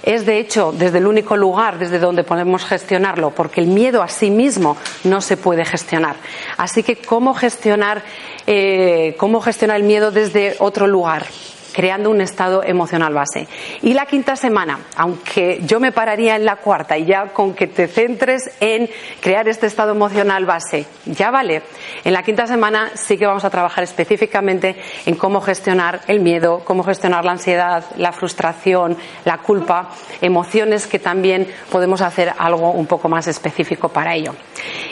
es 0.03 0.25
de 0.25 0.39
hecho 0.39 0.71
desde 0.71 0.99
el 0.99 1.07
único 1.07 1.37
lugar 1.37 1.77
desde 1.79 1.99
donde 1.99 2.23
podemos 2.23 2.65
gestionarlo, 2.65 3.31
porque 3.31 3.61
el 3.61 3.67
miedo 3.67 4.01
a 4.01 4.07
sí 4.07 4.29
mismo 4.29 4.77
no 5.03 5.21
se 5.21 5.37
puede 5.37 5.65
gestionar. 5.65 6.15
Así 6.57 6.83
que 6.83 6.95
cómo 6.95 7.33
gestionar, 7.33 8.03
eh, 8.47 9.15
cómo 9.17 9.41
gestionar 9.41 9.77
el 9.77 9.83
miedo 9.83 10.11
desde 10.11 10.55
otro 10.59 10.87
lugar 10.87 11.25
creando 11.73 12.09
un 12.09 12.21
estado 12.21 12.63
emocional 12.63 13.13
base. 13.13 13.47
Y 13.81 13.93
la 13.93 14.05
quinta 14.05 14.35
semana, 14.35 14.79
aunque 14.95 15.61
yo 15.65 15.79
me 15.79 15.91
pararía 15.91 16.35
en 16.35 16.45
la 16.45 16.57
cuarta 16.57 16.97
y 16.97 17.05
ya 17.05 17.27
con 17.27 17.53
que 17.53 17.67
te 17.67 17.87
centres 17.87 18.51
en 18.59 18.89
crear 19.21 19.47
este 19.47 19.67
estado 19.67 19.91
emocional 19.91 20.45
base, 20.45 20.85
ya 21.05 21.31
vale. 21.31 21.63
En 22.03 22.13
la 22.13 22.23
quinta 22.23 22.47
semana 22.47 22.91
sí 22.95 23.17
que 23.17 23.25
vamos 23.25 23.45
a 23.45 23.49
trabajar 23.49 23.83
específicamente 23.83 24.75
en 25.05 25.15
cómo 25.15 25.41
gestionar 25.41 26.01
el 26.07 26.19
miedo, 26.19 26.61
cómo 26.65 26.83
gestionar 26.83 27.25
la 27.25 27.31
ansiedad, 27.31 27.83
la 27.97 28.11
frustración, 28.11 28.97
la 29.25 29.39
culpa, 29.39 29.89
emociones 30.21 30.87
que 30.87 30.99
también 30.99 31.47
podemos 31.71 32.01
hacer 32.01 32.33
algo 32.37 32.71
un 32.71 32.87
poco 32.87 33.09
más 33.09 33.27
específico 33.27 33.89
para 33.89 34.15
ello. 34.15 34.33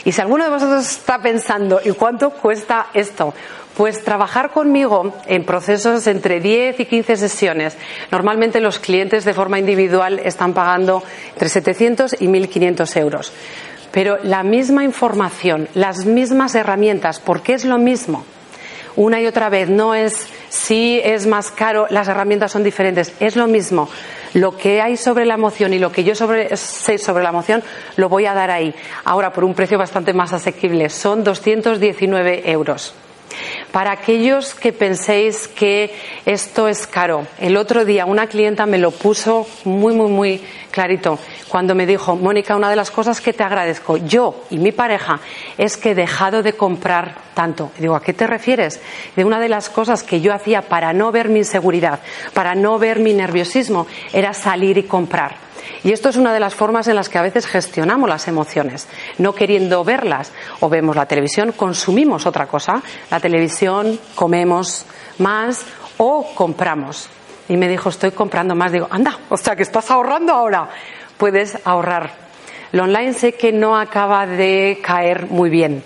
Y 0.06 0.12
si 0.12 0.22
alguno 0.22 0.44
de 0.46 0.50
vosotros 0.50 0.90
está 0.90 1.20
pensando, 1.20 1.80
¿y 1.84 1.92
cuánto 1.92 2.30
cuesta 2.30 2.88
esto? 2.94 3.34
Pues 3.78 4.04
trabajar 4.04 4.50
conmigo 4.50 5.14
en 5.28 5.46
procesos 5.46 6.08
entre 6.08 6.40
10 6.40 6.80
y 6.80 6.86
15 6.86 7.16
sesiones. 7.16 7.78
Normalmente 8.12 8.60
los 8.60 8.80
clientes 8.80 9.24
de 9.24 9.36
forma 9.36 9.60
individual 9.60 10.18
están 10.18 10.56
pagando 10.56 11.04
entre 11.34 11.48
700 11.48 12.20
y 12.20 12.26
1.500 12.26 13.00
euros. 13.00 13.32
Pero 13.92 14.18
la 14.24 14.42
misma 14.42 14.84
información, 14.84 15.70
las 15.76 16.08
mismas 16.08 16.56
herramientas, 16.56 17.20
porque 17.20 17.54
es 17.54 17.66
lo 17.66 17.78
mismo. 17.78 18.26
Una 18.96 19.22
y 19.22 19.28
otra 19.28 19.48
vez, 19.50 19.70
no 19.70 19.94
es 19.94 20.28
si 20.50 21.00
es 21.04 21.28
más 21.28 21.52
caro, 21.52 21.86
las 21.92 22.08
herramientas 22.08 22.52
son 22.52 22.64
diferentes, 22.64 23.14
es 23.20 23.36
lo 23.36 23.46
mismo. 23.46 23.90
Lo 24.34 24.58
que 24.58 24.82
hay 24.82 24.98
sobre 24.98 25.24
la 25.24 25.36
emoción 25.36 25.72
y 25.72 25.78
lo 25.78 25.92
que 25.92 26.04
yo 26.04 26.16
sé 26.16 26.98
sobre 26.98 27.24
la 27.24 27.30
emoción 27.30 27.62
lo 27.96 28.10
voy 28.10 28.26
a 28.26 28.34
dar 28.34 28.50
ahí. 28.50 28.74
Ahora, 29.06 29.32
por 29.32 29.44
un 29.44 29.54
precio 29.54 29.78
bastante 29.78 30.14
más 30.14 30.34
asequible, 30.34 30.90
son 30.90 31.24
219 31.24 32.50
euros. 32.50 32.96
Para 33.72 33.92
aquellos 33.92 34.56
que 34.56 34.72
penséis 34.72 35.48
que 35.48 35.94
esto 36.26 36.68
es 36.68 36.88
caro, 36.88 37.28
el 37.40 37.58
otro 37.58 37.84
día 37.84 38.06
una 38.06 38.28
clienta 38.28 38.66
me 38.66 38.78
lo 38.78 38.92
puso 38.92 39.46
muy, 39.66 39.94
muy, 39.94 40.10
muy 40.10 40.44
clarito 40.72 41.20
cuando 41.50 41.76
me 41.76 41.86
dijo, 41.86 42.16
Mónica, 42.16 42.56
una 42.56 42.70
de 42.70 42.76
las 42.76 42.92
cosas 42.92 43.20
que 43.20 43.34
te 43.34 43.44
agradezco 43.44 43.98
yo 43.98 44.44
y 44.50 44.58
mi 44.58 44.72
pareja 44.72 45.20
es 45.58 45.76
que 45.76 45.92
he 45.92 45.96
dejado 45.96 46.44
de 46.44 46.54
comprar 46.54 47.16
tanto. 47.34 47.72
digo, 47.78 47.96
¿a 47.96 48.02
qué 48.02 48.14
te 48.14 48.26
refieres? 48.26 48.80
De 49.16 49.26
una 49.26 49.40
de 49.40 49.50
las 49.50 49.70
cosas 49.70 50.02
que 50.04 50.22
yo 50.22 50.34
hacía 50.34 50.62
para 50.64 50.94
no 50.94 51.12
ver 51.12 51.30
mi 51.30 51.40
inseguridad, 51.40 52.00
para 52.34 52.56
no 52.56 52.80
ver 52.80 53.00
mi 53.00 53.14
nerviosismo, 53.14 53.86
era 54.14 54.34
salir 54.34 54.78
y 54.78 54.84
comprar. 54.84 55.47
Y 55.84 55.92
esto 55.92 56.10
es 56.10 56.18
una 56.18 56.34
de 56.34 56.40
las 56.40 56.56
formas 56.56 56.88
en 56.88 56.96
las 56.96 57.10
que 57.10 57.18
a 57.18 57.22
veces 57.22 57.46
gestionamos 57.46 58.10
las 58.10 58.28
emociones, 58.28 58.88
no 59.18 59.34
queriendo 59.34 59.84
verlas. 59.84 60.32
O 60.60 60.70
vemos 60.70 60.96
la 60.96 61.06
televisión, 61.06 61.52
consumimos 61.52 62.26
otra 62.26 62.48
cosa, 62.48 62.82
la 63.12 63.20
televisión, 63.20 64.00
comemos 64.16 64.86
más 65.20 65.66
o 65.98 66.34
compramos. 66.36 67.10
Y 67.50 67.58
me 67.58 67.70
dijo, 67.70 67.90
estoy 67.90 68.12
comprando 68.12 68.56
más. 68.56 68.72
Digo, 68.72 68.88
anda, 68.90 69.18
o 69.30 69.38
sea 69.38 69.56
que 69.56 69.64
estás 69.64 69.90
ahorrando 69.92 70.34
ahora. 70.34 70.70
Puedes 71.18 71.58
ahorrar. 71.66 72.12
Lo 72.72 72.84
online 72.84 73.14
sé 73.14 73.34
que 73.34 73.52
no 73.52 73.78
acaba 73.78 74.28
de 74.28 74.80
caer 74.84 75.28
muy 75.28 75.50
bien 75.50 75.84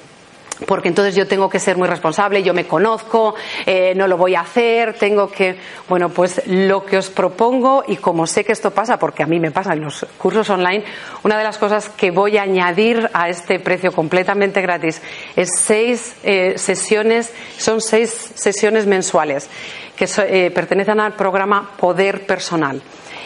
porque 0.65 0.89
entonces 0.89 1.15
yo 1.15 1.27
tengo 1.27 1.49
que 1.49 1.59
ser 1.59 1.77
muy 1.77 1.87
responsable, 1.87 2.43
yo 2.43 2.53
me 2.53 2.65
conozco, 2.65 3.35
eh, 3.65 3.93
no 3.95 4.07
lo 4.07 4.17
voy 4.17 4.35
a 4.35 4.41
hacer, 4.41 4.93
tengo 4.93 5.29
que, 5.31 5.57
bueno, 5.89 6.09
pues 6.09 6.41
lo 6.47 6.85
que 6.85 6.97
os 6.97 7.09
propongo 7.09 7.83
y 7.87 7.97
como 7.97 8.27
sé 8.27 8.43
que 8.43 8.51
esto 8.51 8.71
pasa, 8.71 8.97
porque 8.97 9.23
a 9.23 9.27
mí 9.27 9.39
me 9.39 9.51
pasa 9.51 9.73
en 9.73 9.81
los 9.81 10.05
cursos 10.17 10.49
online, 10.49 10.83
una 11.23 11.37
de 11.37 11.43
las 11.43 11.57
cosas 11.57 11.89
que 11.89 12.11
voy 12.11 12.37
a 12.37 12.43
añadir 12.43 13.09
a 13.13 13.29
este 13.29 13.59
precio 13.59 13.91
completamente 13.91 14.61
gratis 14.61 15.01
es 15.35 15.49
seis 15.57 16.15
eh, 16.23 16.57
sesiones, 16.57 17.33
son 17.57 17.81
seis 17.81 18.09
sesiones 18.35 18.85
mensuales 18.85 19.49
que 19.95 20.07
eh, 20.17 20.51
pertenecen 20.51 20.99
al 20.99 21.15
programa 21.15 21.71
Poder 21.77 22.25
Personal 22.25 22.81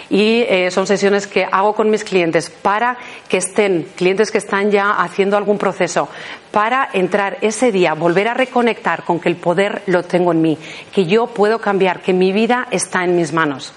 y 0.09 0.41
eh, 0.47 0.69
son 0.71 0.87
sesiones 0.87 1.27
que 1.27 1.47
hago 1.49 1.73
con 1.73 1.89
mis 1.89 2.03
clientes 2.03 2.49
para 2.49 2.97
que 3.27 3.37
estén, 3.37 3.87
clientes 3.95 4.31
que 4.31 4.37
están 4.37 4.71
ya 4.71 4.91
haciendo 4.91 5.37
algún 5.37 5.57
proceso, 5.57 6.09
para 6.51 6.89
entrar 6.93 7.37
ese 7.41 7.71
día, 7.71 7.93
volver 7.93 8.27
a 8.27 8.33
reconectar 8.33 9.03
con 9.03 9.19
que 9.19 9.29
el 9.29 9.35
poder 9.35 9.81
lo 9.87 10.03
tengo 10.03 10.31
en 10.31 10.41
mí, 10.41 10.57
que 10.93 11.05
yo 11.05 11.27
puedo 11.27 11.59
cambiar, 11.59 12.01
que 12.01 12.13
mi 12.13 12.31
vida 12.31 12.67
está 12.71 13.03
en 13.03 13.15
mis 13.15 13.33
manos. 13.33 13.73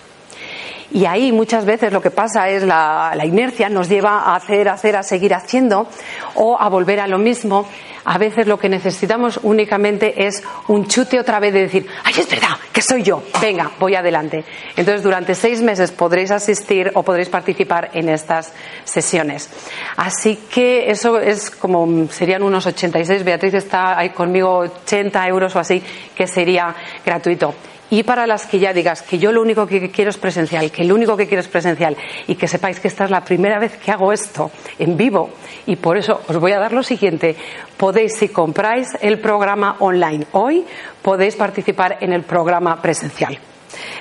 Y 0.91 1.05
ahí 1.05 1.33
muchas 1.33 1.67
veces 1.67 1.93
lo 1.93 2.01
que 2.01 2.11
pasa 2.11 2.49
es 2.49 2.63
la, 2.63 3.13
la 3.15 3.27
inercia 3.27 3.69
nos 3.69 3.91
lleva 3.91 4.21
a 4.21 4.37
hacer, 4.37 4.71
hacer, 4.71 4.97
a 4.97 5.03
seguir 5.03 5.35
haciendo 5.35 5.87
o 6.35 6.59
a 6.59 6.69
volver 6.71 7.01
a 7.01 7.07
lo 7.07 7.19
mismo 7.19 7.67
a 8.09 8.17
veces 8.17 8.47
lo 8.47 8.59
que 8.59 8.71
necesitamos 8.71 9.39
únicamente 9.43 10.27
es 10.27 10.43
un 10.69 10.87
chute 10.87 11.21
otra 11.21 11.41
vez 11.41 11.53
de 11.53 11.61
decir, 11.61 11.87
¡ay, 12.05 12.15
es 12.19 12.27
verdad, 12.27 12.57
que 12.73 12.81
soy 12.81 13.03
yo! 13.03 13.23
Venga, 13.39 13.71
voy 13.79 13.97
adelante. 13.97 14.47
Entonces, 14.77 15.03
durante 15.03 15.35
seis 15.35 15.61
meses 15.61 15.93
podréis 15.93 16.31
asistir 16.31 16.91
o 16.95 17.03
podréis 17.03 17.29
participar 17.29 17.91
en 17.93 18.09
estas 18.09 18.55
sesiones. 18.85 19.51
Así 19.99 20.39
que 20.51 20.91
eso 20.91 21.19
es 21.19 21.51
como, 21.51 22.09
serían 22.09 22.43
unos 22.43 22.65
86, 22.65 23.25
Beatriz 23.25 23.53
está 23.53 23.99
ahí 23.99 24.09
conmigo, 24.09 24.57
80 24.57 25.29
euros 25.29 25.55
o 25.55 25.59
así, 25.59 25.83
que 26.17 26.27
sería 26.27 26.75
gratuito 27.05 27.53
y 27.91 28.03
para 28.03 28.27
las 28.27 28.47
que 28.47 28.59
ya 28.59 28.73
digas 28.73 29.03
que 29.03 29.19
yo 29.19 29.33
lo 29.33 29.41
único 29.41 29.67
que 29.67 29.91
quiero 29.91 30.11
es 30.11 30.19
presencial, 30.19 30.71
que 30.71 30.85
lo 30.85 30.95
único 30.95 31.17
que 31.17 31.27
quiero 31.27 31.41
es 31.41 31.49
presencial 31.49 31.97
y 32.27 32.35
que 32.35 32.49
sepáis 32.49 32.81
que 32.81 32.89
esta 32.89 33.05
es 33.05 33.11
la 33.11 33.25
primera 33.25 33.59
vez 33.59 33.77
que 33.77 33.91
hago 33.91 34.13
esto 34.13 34.51
en 34.79 34.97
vivo 34.97 35.31
y 35.67 35.77
por 35.77 35.97
eso 35.97 36.21
os 36.29 36.37
voy 36.39 36.53
a 36.53 36.59
dar 36.59 36.73
lo 36.73 36.83
siguiente. 36.83 37.37
Podéis, 37.77 38.17
si 38.17 38.29
compráis 38.29 38.89
el 39.01 39.19
programa 39.19 39.77
online 39.81 40.27
hoy, 40.33 40.65
podéis 41.03 41.37
participar 41.37 41.99
en 42.01 42.13
el 42.13 42.23
programa 42.23 42.81
presencial. 42.81 43.39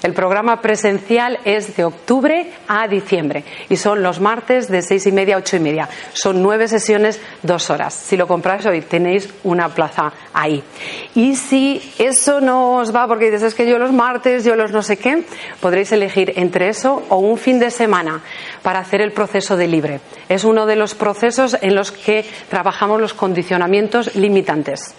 El 0.04 0.14
programa 0.14 0.62
presencial 0.62 1.40
es 1.46 1.76
de 1.76 1.84
octubre 1.84 2.52
a 2.68 2.88
diciembre 2.88 3.44
y 3.70 3.76
son 3.78 4.04
los 4.04 4.20
martes 4.20 4.68
de 4.70 4.82
seis 4.82 5.06
y 5.08 5.12
media 5.12 5.36
a 5.36 5.40
ocho 5.40 5.58
y 5.58 5.60
media. 5.60 5.90
Son 6.14 6.42
nueve 6.42 6.68
sesiones, 6.68 7.20
dos 7.44 7.70
horas. 7.70 7.94
Si 7.94 8.18
lo 8.18 8.28
compráis 8.28 8.66
hoy 8.66 8.82
tenéis 8.82 9.30
una 9.44 9.70
plaza 9.70 10.12
ahí. 10.34 10.64
Y 11.16 11.36
si 11.36 11.94
eso 11.98 12.42
no 12.42 12.78
os 12.78 12.96
va 12.96 13.08
porque 13.08 13.26
dices 13.26 13.44
es 13.44 13.56
que 13.56 13.70
yo 13.70 13.78
los 13.78 13.92
martes, 13.92 14.44
yo 14.44 14.56
los 14.56 14.72
no 14.72 14.82
sé 14.82 14.98
qué, 14.98 15.24
podréis 15.60 15.92
elegir 15.92 16.34
entre 16.36 16.70
eso 16.70 17.04
o 17.10 17.18
un 17.18 17.38
fin 17.38 17.60
de 17.60 17.72
semana 17.72 18.22
para 18.62 18.80
hacer 18.80 19.02
el 19.02 19.12
proceso 19.12 19.58
de 19.58 19.68
libre. 19.68 20.00
Es 20.30 20.44
uno 20.44 20.66
de 20.66 20.76
los 20.76 20.96
procesos 20.96 21.58
en 21.62 21.76
los 21.76 21.92
que 21.92 22.26
trabajamos 22.50 23.02
los 23.02 23.14
condicionamientos 23.14 24.16
limitantes. 24.16 24.94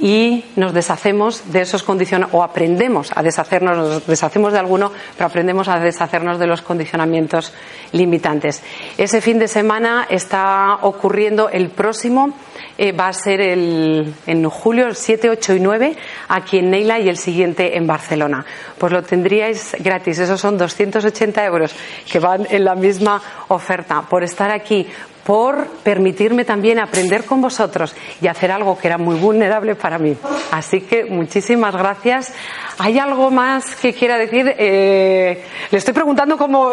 Y 0.00 0.44
nos 0.56 0.72
deshacemos 0.72 1.52
de 1.52 1.60
esos 1.60 1.82
condicionamientos, 1.82 2.38
o 2.38 2.42
aprendemos 2.42 3.10
a 3.14 3.22
deshacernos, 3.22 3.76
nos 3.76 4.06
deshacemos 4.06 4.52
de 4.52 4.58
alguno, 4.58 4.90
pero 5.16 5.26
aprendemos 5.26 5.68
a 5.68 5.78
deshacernos 5.78 6.38
de 6.38 6.46
los 6.46 6.62
condicionamientos 6.62 7.52
limitantes. 7.92 8.62
Ese 8.96 9.20
fin 9.20 9.38
de 9.38 9.46
semana 9.46 10.06
está 10.08 10.78
ocurriendo 10.82 11.50
el 11.50 11.68
próximo, 11.68 12.32
eh, 12.78 12.92
va 12.92 13.08
a 13.08 13.12
ser 13.12 13.42
el, 13.42 14.14
en 14.26 14.48
julio, 14.48 14.86
el 14.86 14.96
7, 14.96 15.28
8 15.28 15.54
y 15.54 15.60
9, 15.60 15.96
aquí 16.28 16.58
en 16.58 16.70
Neila 16.70 16.98
y 16.98 17.08
el 17.08 17.18
siguiente 17.18 17.76
en 17.76 17.86
Barcelona. 17.86 18.44
Pues 18.78 18.92
lo 18.92 19.02
tendríais 19.02 19.76
gratis, 19.80 20.18
esos 20.18 20.40
son 20.40 20.56
280 20.56 21.44
euros 21.44 21.74
que 22.10 22.18
van 22.18 22.46
en 22.48 22.64
la 22.64 22.74
misma 22.74 23.20
oferta 23.48 24.02
por 24.08 24.24
estar 24.24 24.50
aquí, 24.50 24.86
por 25.24 25.66
permitirme 25.82 26.44
también 26.44 26.78
aprender 26.78 27.24
con 27.24 27.40
vosotros 27.40 27.94
y 28.20 28.26
hacer 28.26 28.50
algo 28.50 28.78
que 28.78 28.88
era 28.88 28.98
muy 28.98 29.16
vulnerable 29.16 29.74
para 29.74 29.98
mí. 29.98 30.16
Así 30.50 30.80
que 30.82 31.04
muchísimas 31.04 31.74
gracias. 31.74 32.32
¿Hay 32.78 32.98
algo 32.98 33.30
más 33.30 33.76
que 33.76 33.92
quiera 33.92 34.18
decir? 34.18 34.54
Eh, 34.58 35.44
le 35.70 35.78
estoy 35.78 35.94
preguntando 35.94 36.36
como 36.36 36.72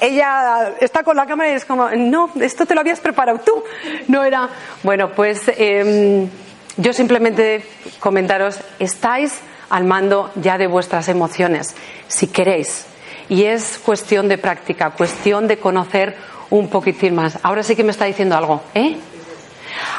ella 0.00 0.74
está 0.80 1.02
con 1.02 1.16
la 1.16 1.26
cámara 1.26 1.50
y 1.50 1.54
es 1.54 1.64
como, 1.64 1.90
no, 1.90 2.30
esto 2.40 2.66
te 2.66 2.74
lo 2.74 2.80
habías 2.80 3.00
preparado 3.00 3.40
tú. 3.40 3.64
No 4.06 4.24
era. 4.24 4.48
Bueno, 4.82 5.10
pues 5.10 5.42
em, 5.56 6.28
yo 6.76 6.92
simplemente 6.92 7.62
comentaros, 7.98 8.60
estáis 8.78 9.40
al 9.70 9.84
mando 9.84 10.30
ya 10.36 10.58
de 10.58 10.66
vuestras 10.66 11.08
emociones, 11.08 11.74
si 12.06 12.28
queréis. 12.28 12.86
Y 13.28 13.44
es 13.44 13.78
cuestión 13.84 14.28
de 14.28 14.38
práctica, 14.38 14.90
cuestión 14.90 15.48
de 15.48 15.58
conocer 15.58 16.16
un 16.50 16.68
poquitín 16.68 17.14
más. 17.14 17.38
Ahora 17.42 17.62
sí 17.62 17.76
que 17.76 17.84
me 17.84 17.90
está 17.90 18.04
diciendo 18.04 18.36
algo, 18.36 18.62
¿eh? 18.74 18.96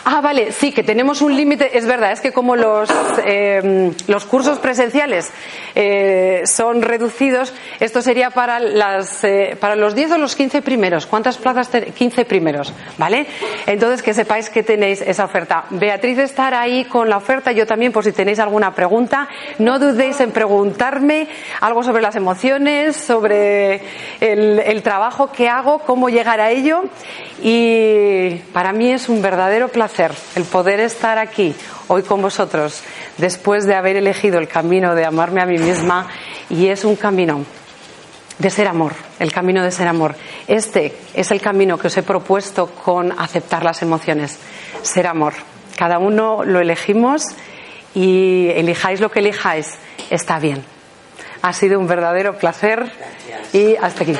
Ah, 0.05 0.21
vale, 0.21 0.51
sí, 0.51 0.71
que 0.71 0.83
tenemos 0.83 1.21
un 1.21 1.35
límite. 1.35 1.77
Es 1.77 1.85
verdad, 1.85 2.11
es 2.11 2.21
que 2.21 2.31
como 2.31 2.55
los, 2.55 2.89
eh, 3.25 3.91
los 4.07 4.25
cursos 4.25 4.59
presenciales 4.59 5.31
eh, 5.75 6.41
son 6.45 6.81
reducidos, 6.81 7.53
esto 7.79 8.01
sería 8.01 8.29
para, 8.31 8.59
las, 8.59 9.23
eh, 9.23 9.57
para 9.59 9.75
los 9.75 9.95
10 9.95 10.11
o 10.13 10.17
los 10.17 10.35
15 10.35 10.61
primeros. 10.61 11.05
¿Cuántas 11.05 11.37
plazas? 11.37 11.69
15 11.69 12.25
primeros, 12.25 12.73
¿vale? 12.97 13.27
Entonces, 13.65 14.01
que 14.01 14.13
sepáis 14.13 14.49
que 14.49 14.63
tenéis 14.63 15.01
esa 15.01 15.25
oferta. 15.25 15.65
Beatriz 15.69 16.17
estará 16.17 16.61
ahí 16.61 16.85
con 16.85 17.09
la 17.09 17.17
oferta, 17.17 17.51
yo 17.51 17.65
también, 17.65 17.91
por 17.91 18.03
si 18.03 18.11
tenéis 18.11 18.39
alguna 18.39 18.73
pregunta. 18.73 19.27
No 19.57 19.79
dudéis 19.79 20.19
en 20.21 20.31
preguntarme 20.31 21.27
algo 21.61 21.83
sobre 21.83 22.01
las 22.01 22.15
emociones, 22.15 22.95
sobre 22.95 23.81
el, 24.19 24.59
el 24.59 24.83
trabajo 24.83 25.31
que 25.31 25.49
hago, 25.49 25.79
cómo 25.79 26.09
llegar 26.09 26.39
a 26.39 26.51
ello. 26.51 26.83
Y 27.41 28.35
para 28.51 28.73
mí 28.73 28.91
es 28.91 29.07
un 29.07 29.21
verdadero 29.21 29.68
placer 29.69 30.11
el 30.35 30.43
poder 30.45 30.79
estar 30.79 31.17
aquí 31.17 31.55
hoy 31.87 32.03
con 32.03 32.21
vosotros 32.21 32.81
después 33.17 33.65
de 33.65 33.75
haber 33.75 33.95
elegido 33.95 34.39
el 34.39 34.47
camino 34.47 34.95
de 34.95 35.05
amarme 35.05 35.41
a 35.41 35.45
mí 35.45 35.57
misma 35.57 36.07
y 36.49 36.67
es 36.67 36.83
un 36.83 36.95
camino 36.95 37.45
de 38.37 38.49
ser 38.49 38.67
amor, 38.67 38.93
el 39.19 39.31
camino 39.31 39.63
de 39.63 39.71
ser 39.71 39.87
amor. 39.87 40.15
Este 40.47 40.95
es 41.13 41.29
el 41.31 41.41
camino 41.41 41.77
que 41.77 41.87
os 41.87 41.97
he 41.97 42.03
propuesto 42.03 42.67
con 42.67 43.11
aceptar 43.19 43.63
las 43.63 43.81
emociones, 43.81 44.39
ser 44.81 45.07
amor. 45.07 45.33
Cada 45.77 45.99
uno 45.99 46.43
lo 46.43 46.59
elegimos 46.59 47.23
y 47.93 48.49
elijáis 48.55 48.99
lo 49.01 49.11
que 49.11 49.19
elijáis, 49.19 49.75
está 50.09 50.39
bien. 50.39 50.63
Ha 51.41 51.53
sido 51.53 51.79
un 51.79 51.87
verdadero 51.87 52.37
placer 52.37 52.91
y 53.53 53.75
hasta 53.75 54.03
aquí. 54.03 54.15